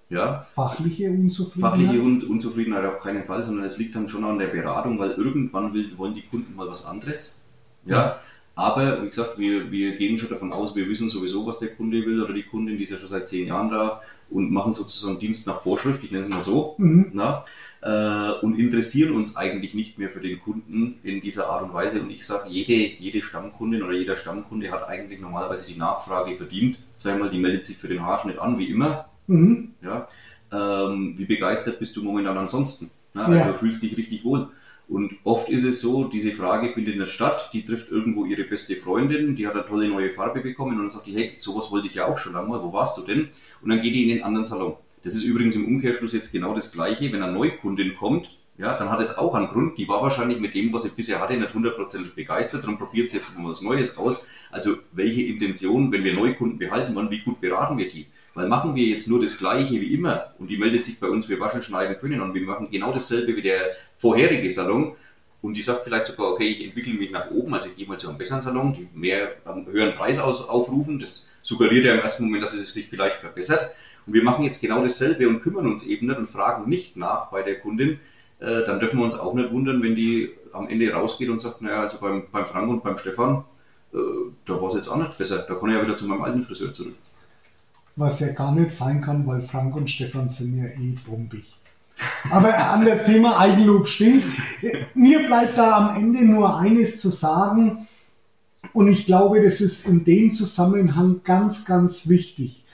Ja. 0.09 0.41
Fachliche 0.41 1.09
Unzufriedenheit? 1.09 1.71
Fachliche 1.71 2.01
Un 2.01 2.23
Unzufriedenheit 2.23 2.85
auf 2.85 2.99
keinen 2.99 3.23
Fall, 3.23 3.43
sondern 3.43 3.65
es 3.65 3.77
liegt 3.77 3.95
dann 3.95 4.07
schon 4.07 4.23
an 4.23 4.37
der 4.37 4.47
Beratung, 4.47 4.99
weil 4.99 5.11
irgendwann 5.11 5.73
will, 5.73 5.97
wollen 5.97 6.13
die 6.13 6.21
Kunden 6.21 6.55
mal 6.55 6.67
was 6.67 6.85
anderes. 6.85 7.47
Ja. 7.85 7.95
ja. 7.95 8.19
Aber 8.55 9.03
wie 9.03 9.07
gesagt, 9.07 9.37
wir, 9.37 9.69
wir 9.69 9.97
gehen 9.97 10.17
schon 10.17 10.29
davon 10.29 10.53
aus, 10.53 10.75
wir 10.75 10.87
wissen 10.87 11.09
sowieso, 11.09 11.45
was 11.45 11.59
der 11.59 11.75
Kunde 11.75 12.05
will 12.05 12.23
oder 12.23 12.33
die 12.33 12.43
Kundin, 12.43 12.77
die 12.77 12.83
ist 12.83 12.91
ja 12.91 12.97
schon 12.97 13.09
seit 13.09 13.27
zehn 13.27 13.47
Jahren 13.47 13.69
da 13.69 14.01
und 14.29 14.49
machen 14.51 14.73
sozusagen 14.73 15.19
Dienst 15.19 15.45
nach 15.45 15.61
Vorschrift, 15.61 16.03
ich 16.03 16.11
nenne 16.11 16.23
es 16.23 16.29
mal 16.29 16.41
so, 16.41 16.75
mhm. 16.77 17.11
na, 17.13 17.43
äh, 17.81 18.31
und 18.39 18.57
interessieren 18.57 19.13
uns 19.13 19.35
eigentlich 19.35 19.73
nicht 19.73 19.99
mehr 19.99 20.09
für 20.09 20.21
den 20.21 20.39
Kunden 20.39 20.99
in 21.03 21.21
dieser 21.21 21.49
Art 21.49 21.63
und 21.63 21.73
Weise. 21.73 22.01
Und 22.01 22.09
ich 22.09 22.25
sage, 22.25 22.49
jede, 22.49 22.73
jede 22.73 23.21
Stammkundin 23.21 23.83
oder 23.83 23.93
jeder 23.93 24.15
Stammkunde 24.15 24.71
hat 24.71 24.87
eigentlich 24.87 25.19
normalerweise 25.19 25.71
die 25.71 25.77
Nachfrage 25.77 26.35
verdient. 26.35 26.79
Sag 26.97 27.19
mal, 27.19 27.29
die 27.29 27.39
meldet 27.39 27.65
sich 27.65 27.77
für 27.77 27.89
den 27.89 28.01
Haarschnitt 28.01 28.39
an, 28.39 28.57
wie 28.57 28.69
immer. 28.69 29.09
Mhm. 29.27 29.73
Ja, 29.81 30.07
ähm, 30.51 31.13
wie 31.17 31.25
begeistert 31.25 31.79
bist 31.79 31.95
du 31.97 32.03
momentan 32.03 32.37
ansonsten? 32.37 32.89
Na, 33.13 33.25
also 33.25 33.37
ja. 33.37 33.47
du 33.47 33.53
fühlst 33.53 33.83
dich 33.83 33.97
richtig 33.97 34.23
wohl. 34.23 34.49
Und 34.87 35.15
oft 35.23 35.49
ist 35.49 35.63
es 35.63 35.81
so, 35.81 36.05
diese 36.05 36.31
Frage 36.31 36.71
findet 36.73 36.97
nicht 36.97 37.09
statt, 37.09 37.49
die 37.53 37.65
trifft 37.65 37.91
irgendwo 37.91 38.25
ihre 38.25 38.43
beste 38.43 38.75
Freundin, 38.75 39.35
die 39.35 39.47
hat 39.47 39.55
eine 39.55 39.65
tolle 39.65 39.87
neue 39.87 40.11
Farbe 40.11 40.41
bekommen 40.41 40.73
und 40.73 40.83
dann 40.83 40.89
sagt 40.91 41.07
die, 41.07 41.15
hey, 41.15 41.31
sowas 41.37 41.71
wollte 41.71 41.87
ich 41.87 41.95
ja 41.95 42.05
auch 42.07 42.19
schon 42.19 42.33
lange 42.33 42.49
mal, 42.49 42.61
wo 42.61 42.71
warst 42.71 42.97
du 42.97 43.01
denn? 43.01 43.29
Und 43.61 43.69
dann 43.69 43.81
geht 43.81 43.95
die 43.95 44.03
in 44.03 44.09
den 44.09 44.23
anderen 44.23 44.45
Salon. 44.45 44.75
Das 45.03 45.15
ist 45.15 45.23
übrigens 45.23 45.55
im 45.55 45.65
Umkehrschluss 45.65 46.13
jetzt 46.13 46.31
genau 46.31 46.53
das 46.53 46.71
Gleiche, 46.71 47.11
wenn 47.11 47.23
eine 47.23 47.33
Neukundin 47.33 47.95
kommt, 47.95 48.29
ja, 48.57 48.77
dann 48.77 48.89
hat 48.89 49.01
es 49.01 49.17
auch 49.17 49.33
einen 49.35 49.49
Grund, 49.49 49.77
die 49.77 49.87
war 49.87 50.01
wahrscheinlich 50.01 50.39
mit 50.39 50.53
dem, 50.53 50.71
was 50.71 50.83
sie 50.83 50.95
bisher 50.95 51.19
hatte, 51.19 51.35
nicht 51.35 51.53
hundertprozentig 51.53 52.15
begeistert, 52.15 52.63
darum 52.63 52.77
probiert 52.77 53.09
sie 53.09 53.17
jetzt 53.17 53.37
mal 53.37 53.49
was 53.49 53.61
Neues 53.61 53.97
aus. 53.97 54.27
Also 54.49 54.77
welche 54.93 55.23
Intention, 55.23 55.91
wenn 55.91 56.05
wir 56.05 56.13
Neukunden 56.13 56.57
behalten 56.57 56.95
wollen, 56.95 57.09
wie 57.09 57.19
gut 57.19 57.41
beraten 57.41 57.77
wir 57.77 57.89
die? 57.89 58.07
Weil 58.35 58.47
machen 58.47 58.75
wir 58.75 58.85
jetzt 58.85 59.07
nur 59.07 59.21
das 59.21 59.37
Gleiche 59.37 59.79
wie 59.81 59.93
immer 59.93 60.33
und 60.39 60.49
die 60.49 60.57
meldet 60.57 60.83
sich 60.85 60.99
bei 60.99 61.07
uns 61.07 61.25
für 61.25 61.39
Waschen, 61.39 61.61
Schneiden, 61.61 61.97
Föhnen 61.97 62.21
und 62.21 62.33
wir 62.33 62.41
machen 62.41 62.67
genau 62.69 62.91
dasselbe 62.91 63.35
wie 63.35 63.41
der 63.41 63.71
vorherige 63.97 64.51
Salon 64.51 64.95
und 65.41 65.53
die 65.53 65.61
sagt 65.61 65.83
vielleicht 65.83 66.07
sogar, 66.07 66.27
okay, 66.27 66.47
ich 66.47 66.65
entwickle 66.65 66.95
mich 66.95 67.11
nach 67.11 67.31
oben, 67.31 67.53
also 67.53 67.69
ich 67.69 67.77
gehe 67.77 67.87
mal 67.87 67.97
zu 67.97 68.09
einem 68.09 68.17
besseren 68.17 68.41
Salon, 68.41 68.73
die 68.73 68.89
mehr 68.93 69.35
einen 69.45 69.65
höheren 69.67 69.93
Preis 69.93 70.19
aufrufen. 70.19 70.99
Das 70.99 71.37
suggeriert 71.43 71.85
ja 71.85 71.93
im 71.93 72.01
ersten 72.01 72.25
Moment, 72.25 72.43
dass 72.43 72.53
es 72.53 72.73
sich 72.73 72.89
vielleicht 72.89 73.17
verbessert. 73.17 73.73
Und 74.05 74.13
wir 74.13 74.23
machen 74.23 74.43
jetzt 74.43 74.59
genau 74.59 74.83
dasselbe 74.83 75.29
und 75.29 75.39
kümmern 75.39 75.67
uns 75.67 75.85
eben 75.85 76.07
nicht 76.07 76.17
und 76.17 76.27
fragen 76.27 76.69
nicht 76.69 76.97
nach 76.97 77.29
bei 77.29 77.41
der 77.41 77.59
Kundin. 77.59 77.99
Äh, 78.39 78.65
dann 78.65 78.79
dürfen 78.79 78.97
wir 78.97 79.05
uns 79.05 79.17
auch 79.17 79.33
nicht 79.33 79.51
wundern, 79.51 79.81
wenn 79.81 79.95
die 79.95 80.31
am 80.51 80.67
Ende 80.67 80.91
rausgeht 80.91 81.29
und 81.29 81.41
sagt, 81.41 81.61
naja, 81.61 81.81
also 81.83 81.99
beim, 81.99 82.23
beim 82.31 82.45
Frank 82.45 82.69
und 82.69 82.83
beim 82.83 82.97
Stefan, 82.97 83.45
äh, 83.93 83.97
da 84.45 84.59
war 84.59 84.67
es 84.67 84.75
jetzt 84.75 84.89
auch 84.89 84.97
nicht 84.97 85.17
besser. 85.17 85.45
Da 85.47 85.55
kann 85.55 85.69
ich 85.69 85.75
ja 85.75 85.83
wieder 85.83 85.95
zu 85.95 86.05
meinem 86.05 86.23
alten 86.23 86.43
Friseur 86.43 86.73
zurück 86.73 86.95
was 87.95 88.19
ja 88.19 88.33
gar 88.33 88.53
nicht 88.53 88.73
sein 88.73 89.01
kann, 89.01 89.25
weil 89.25 89.41
Frank 89.41 89.75
und 89.75 89.89
Stefan 89.89 90.29
sind 90.29 90.57
ja 90.57 90.65
eh 90.65 90.95
bombig. 91.05 91.55
Aber 92.29 92.57
an 92.71 92.85
das 92.85 93.05
Thema 93.05 93.39
Eigenlob 93.39 93.87
stinkt. 93.87 94.25
Mir 94.93 95.25
bleibt 95.27 95.57
da 95.57 95.77
am 95.77 95.95
Ende 95.95 96.25
nur 96.25 96.57
eines 96.57 96.99
zu 96.99 97.09
sagen. 97.09 97.87
Und 98.73 98.89
ich 98.89 99.05
glaube, 99.05 99.41
das 99.41 99.61
ist 99.61 99.87
in 99.87 100.03
dem 100.03 100.31
Zusammenhang 100.31 101.21
ganz, 101.23 101.65
ganz 101.65 102.09
wichtig. 102.09 102.65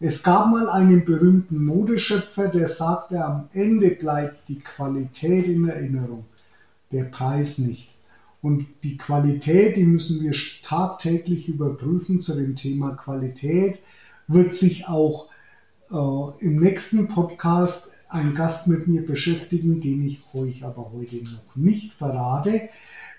Es 0.00 0.22
gab 0.22 0.50
mal 0.50 0.68
einen 0.70 1.04
berühmten 1.04 1.64
Modeschöpfer, 1.64 2.48
der 2.48 2.66
sagte, 2.66 3.22
am 3.24 3.48
Ende 3.52 3.90
bleibt 3.90 4.48
die 4.48 4.58
Qualität 4.58 5.46
in 5.46 5.68
Erinnerung, 5.68 6.24
der 6.90 7.04
Preis 7.04 7.58
nicht. 7.58 7.90
Und 8.40 8.66
die 8.82 8.96
Qualität, 8.96 9.76
die 9.76 9.84
müssen 9.84 10.20
wir 10.20 10.32
tagtäglich 10.64 11.48
überprüfen 11.48 12.18
zu 12.18 12.34
dem 12.34 12.56
Thema 12.56 12.96
Qualität 12.96 13.78
wird 14.28 14.54
sich 14.54 14.88
auch 14.88 15.28
äh, 15.90 16.44
im 16.44 16.60
nächsten 16.60 17.08
Podcast 17.08 18.06
einen 18.10 18.34
Gast 18.34 18.68
mit 18.68 18.86
mir 18.88 19.04
beschäftigen, 19.04 19.80
den 19.80 20.06
ich 20.06 20.22
euch 20.34 20.64
aber 20.64 20.92
heute 20.92 21.16
noch 21.16 21.56
nicht 21.56 21.92
verrate. 21.92 22.68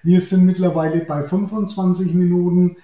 Wir 0.04 0.22
sind 0.22 0.46
mittlerweile 0.46 1.00
bei 1.00 1.24
25 1.24 2.14
Minuten. 2.14 2.78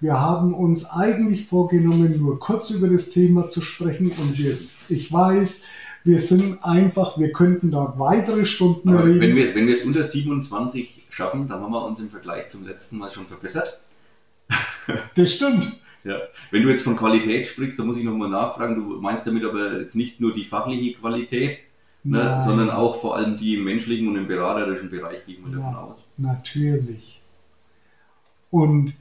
Wir 0.00 0.18
haben 0.20 0.54
uns 0.54 0.90
eigentlich 0.90 1.46
vorgenommen, 1.46 2.18
nur 2.18 2.40
kurz 2.40 2.70
über 2.70 2.88
das 2.88 3.10
Thema 3.10 3.48
zu 3.48 3.60
sprechen 3.60 4.10
und 4.10 4.38
ich 4.40 5.12
weiß, 5.12 5.66
wir 6.04 6.20
sind 6.20 6.64
einfach, 6.64 7.18
wir 7.18 7.32
könnten 7.32 7.70
dort 7.70 7.98
weitere 7.98 8.44
Stunden 8.44 8.88
Aber 8.88 9.04
reden. 9.04 9.20
Wenn 9.20 9.36
wir, 9.36 9.54
wenn 9.54 9.66
wir 9.66 9.72
es 9.72 9.84
unter 9.84 10.02
27 10.02 11.06
schaffen, 11.08 11.46
dann 11.46 11.60
haben 11.60 11.72
wir 11.72 11.84
uns 11.84 12.00
im 12.00 12.08
Vergleich 12.08 12.48
zum 12.48 12.66
letzten 12.66 12.98
Mal 12.98 13.10
schon 13.10 13.26
verbessert. 13.26 13.80
Das 15.14 15.32
stimmt. 15.32 15.80
Ja. 16.04 16.18
Wenn 16.50 16.62
du 16.62 16.68
jetzt 16.68 16.82
von 16.82 16.96
Qualität 16.96 17.46
sprichst, 17.46 17.78
dann 17.78 17.86
muss 17.86 17.96
ich 17.96 18.04
nochmal 18.04 18.28
nachfragen. 18.28 18.74
Du 18.76 19.00
meinst 19.00 19.26
damit 19.26 19.44
aber 19.44 19.80
jetzt 19.80 19.94
nicht 19.94 20.20
nur 20.20 20.34
die 20.34 20.44
fachliche 20.44 20.94
Qualität, 20.94 21.60
ne, 22.04 22.40
sondern 22.40 22.70
auch 22.70 23.00
vor 23.00 23.16
allem 23.16 23.38
die 23.38 23.54
im 23.54 23.64
menschlichen 23.64 24.08
und 24.08 24.16
im 24.16 24.26
beraterischen 24.26 24.90
Bereich, 24.90 25.24
gehen 25.26 25.44
wir 25.44 25.58
davon 25.58 25.76
aus. 25.76 26.06
Natürlich. 26.16 27.20
Und 28.50 28.94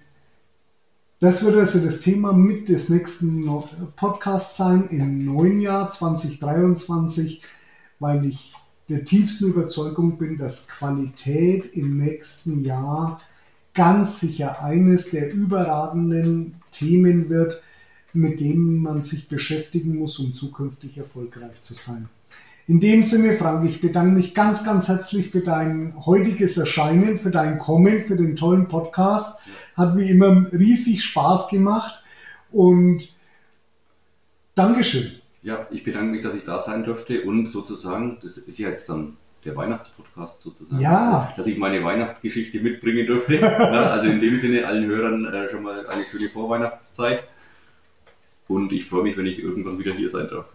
das 1.19 1.43
wird 1.45 1.55
also 1.55 1.83
das 1.83 2.01
Thema 2.01 2.33
mit 2.33 2.69
des 2.69 2.89
nächsten 2.89 3.45
Podcasts 3.95 4.57
sein 4.57 4.87
im 4.89 5.23
neuen 5.25 5.61
Jahr 5.61 5.89
2023, 5.89 7.43
weil 7.99 8.25
ich 8.25 8.53
der 8.89 9.05
tiefsten 9.05 9.49
Überzeugung 9.49 10.17
bin, 10.17 10.37
dass 10.37 10.67
Qualität 10.67 11.75
im 11.75 11.97
nächsten 11.97 12.63
Jahr 12.63 13.19
ganz 13.73 14.19
sicher 14.19 14.63
eines 14.63 15.11
der 15.11 15.31
überragenden 15.33 16.55
Themen 16.71 17.29
wird, 17.29 17.61
mit 18.13 18.39
denen 18.39 18.81
man 18.81 19.03
sich 19.03 19.29
beschäftigen 19.29 19.97
muss, 19.97 20.19
um 20.19 20.35
zukünftig 20.35 20.97
erfolgreich 20.97 21.61
zu 21.61 21.73
sein. 21.73 22.09
In 22.67 22.79
dem 22.79 23.03
Sinne, 23.03 23.33
Frank, 23.33 23.65
ich 23.65 23.81
bedanke 23.81 24.13
mich 24.13 24.33
ganz, 24.33 24.63
ganz 24.63 24.87
herzlich 24.87 25.29
für 25.29 25.41
dein 25.41 25.93
heutiges 26.05 26.57
Erscheinen, 26.57 27.17
für 27.17 27.31
dein 27.31 27.59
Kommen, 27.59 27.99
für 27.99 28.15
den 28.15 28.35
tollen 28.35 28.67
Podcast. 28.67 29.41
Hat 29.75 29.97
wie 29.97 30.09
immer 30.09 30.51
riesig 30.51 31.03
Spaß 31.03 31.49
gemacht 31.49 32.03
und 32.51 33.13
Dankeschön. 34.55 35.11
Ja, 35.41 35.67
ich 35.71 35.83
bedanke 35.83 36.11
mich, 36.11 36.21
dass 36.21 36.35
ich 36.35 36.43
da 36.43 36.59
sein 36.59 36.83
durfte 36.83 37.23
und 37.23 37.47
sozusagen, 37.47 38.19
das 38.21 38.37
ist 38.37 38.59
ja 38.59 38.69
jetzt 38.69 38.89
dann 38.89 39.17
der 39.45 39.55
Weihnachtspodcast 39.55 40.41
sozusagen. 40.41 40.81
Ja. 40.81 41.33
Dass 41.35 41.47
ich 41.47 41.57
meine 41.57 41.83
Weihnachtsgeschichte 41.83 42.59
mitbringen 42.59 43.07
durfte. 43.07 43.41
also 43.59 44.07
in 44.07 44.19
dem 44.19 44.37
Sinne 44.37 44.67
allen 44.67 44.85
Hörern 44.85 45.25
äh, 45.25 45.49
schon 45.49 45.63
mal 45.63 45.87
eine 45.87 46.05
schöne 46.05 46.29
Vorweihnachtszeit. 46.29 47.23
Und 48.47 48.73
ich 48.73 48.85
freue 48.85 49.03
mich, 49.03 49.17
wenn 49.17 49.25
ich 49.25 49.39
irgendwann 49.39 49.79
wieder 49.79 49.93
hier 49.93 50.09
sein 50.09 50.27
darf. 50.29 50.45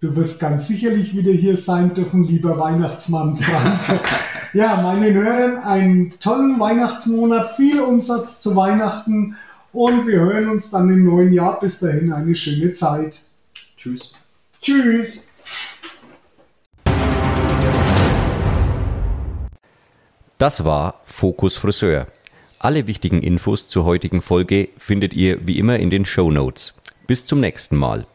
Du 0.00 0.14
wirst 0.16 0.40
ganz 0.40 0.68
sicherlich 0.68 1.16
wieder 1.16 1.32
hier 1.32 1.56
sein 1.56 1.94
dürfen, 1.94 2.24
lieber 2.24 2.58
Weihnachtsmann 2.58 3.38
Frank. 3.38 4.00
ja, 4.52 4.80
meinen 4.82 5.14
Hörern 5.14 5.56
einen 5.56 6.10
tollen 6.20 6.60
Weihnachtsmonat, 6.60 7.56
viel 7.56 7.80
Umsatz 7.80 8.40
zu 8.40 8.54
Weihnachten 8.54 9.36
und 9.72 10.06
wir 10.06 10.20
hören 10.20 10.50
uns 10.50 10.70
dann 10.70 10.88
im 10.90 11.04
neuen 11.04 11.32
Jahr. 11.32 11.58
Bis 11.58 11.80
dahin 11.80 12.12
eine 12.12 12.34
schöne 12.34 12.74
Zeit. 12.74 13.24
Tschüss. 13.76 14.12
Tschüss. 14.60 15.36
Das 20.38 20.64
war 20.64 21.00
Fokus 21.04 21.56
Friseur. 21.56 22.08
Alle 22.58 22.86
wichtigen 22.86 23.22
Infos 23.22 23.68
zur 23.68 23.84
heutigen 23.84 24.20
Folge 24.20 24.68
findet 24.78 25.14
ihr 25.14 25.46
wie 25.46 25.58
immer 25.58 25.78
in 25.78 25.90
den 25.90 26.04
Show 26.04 26.30
Notes. 26.30 26.74
Bis 27.06 27.24
zum 27.24 27.40
nächsten 27.40 27.76
Mal. 27.76 28.06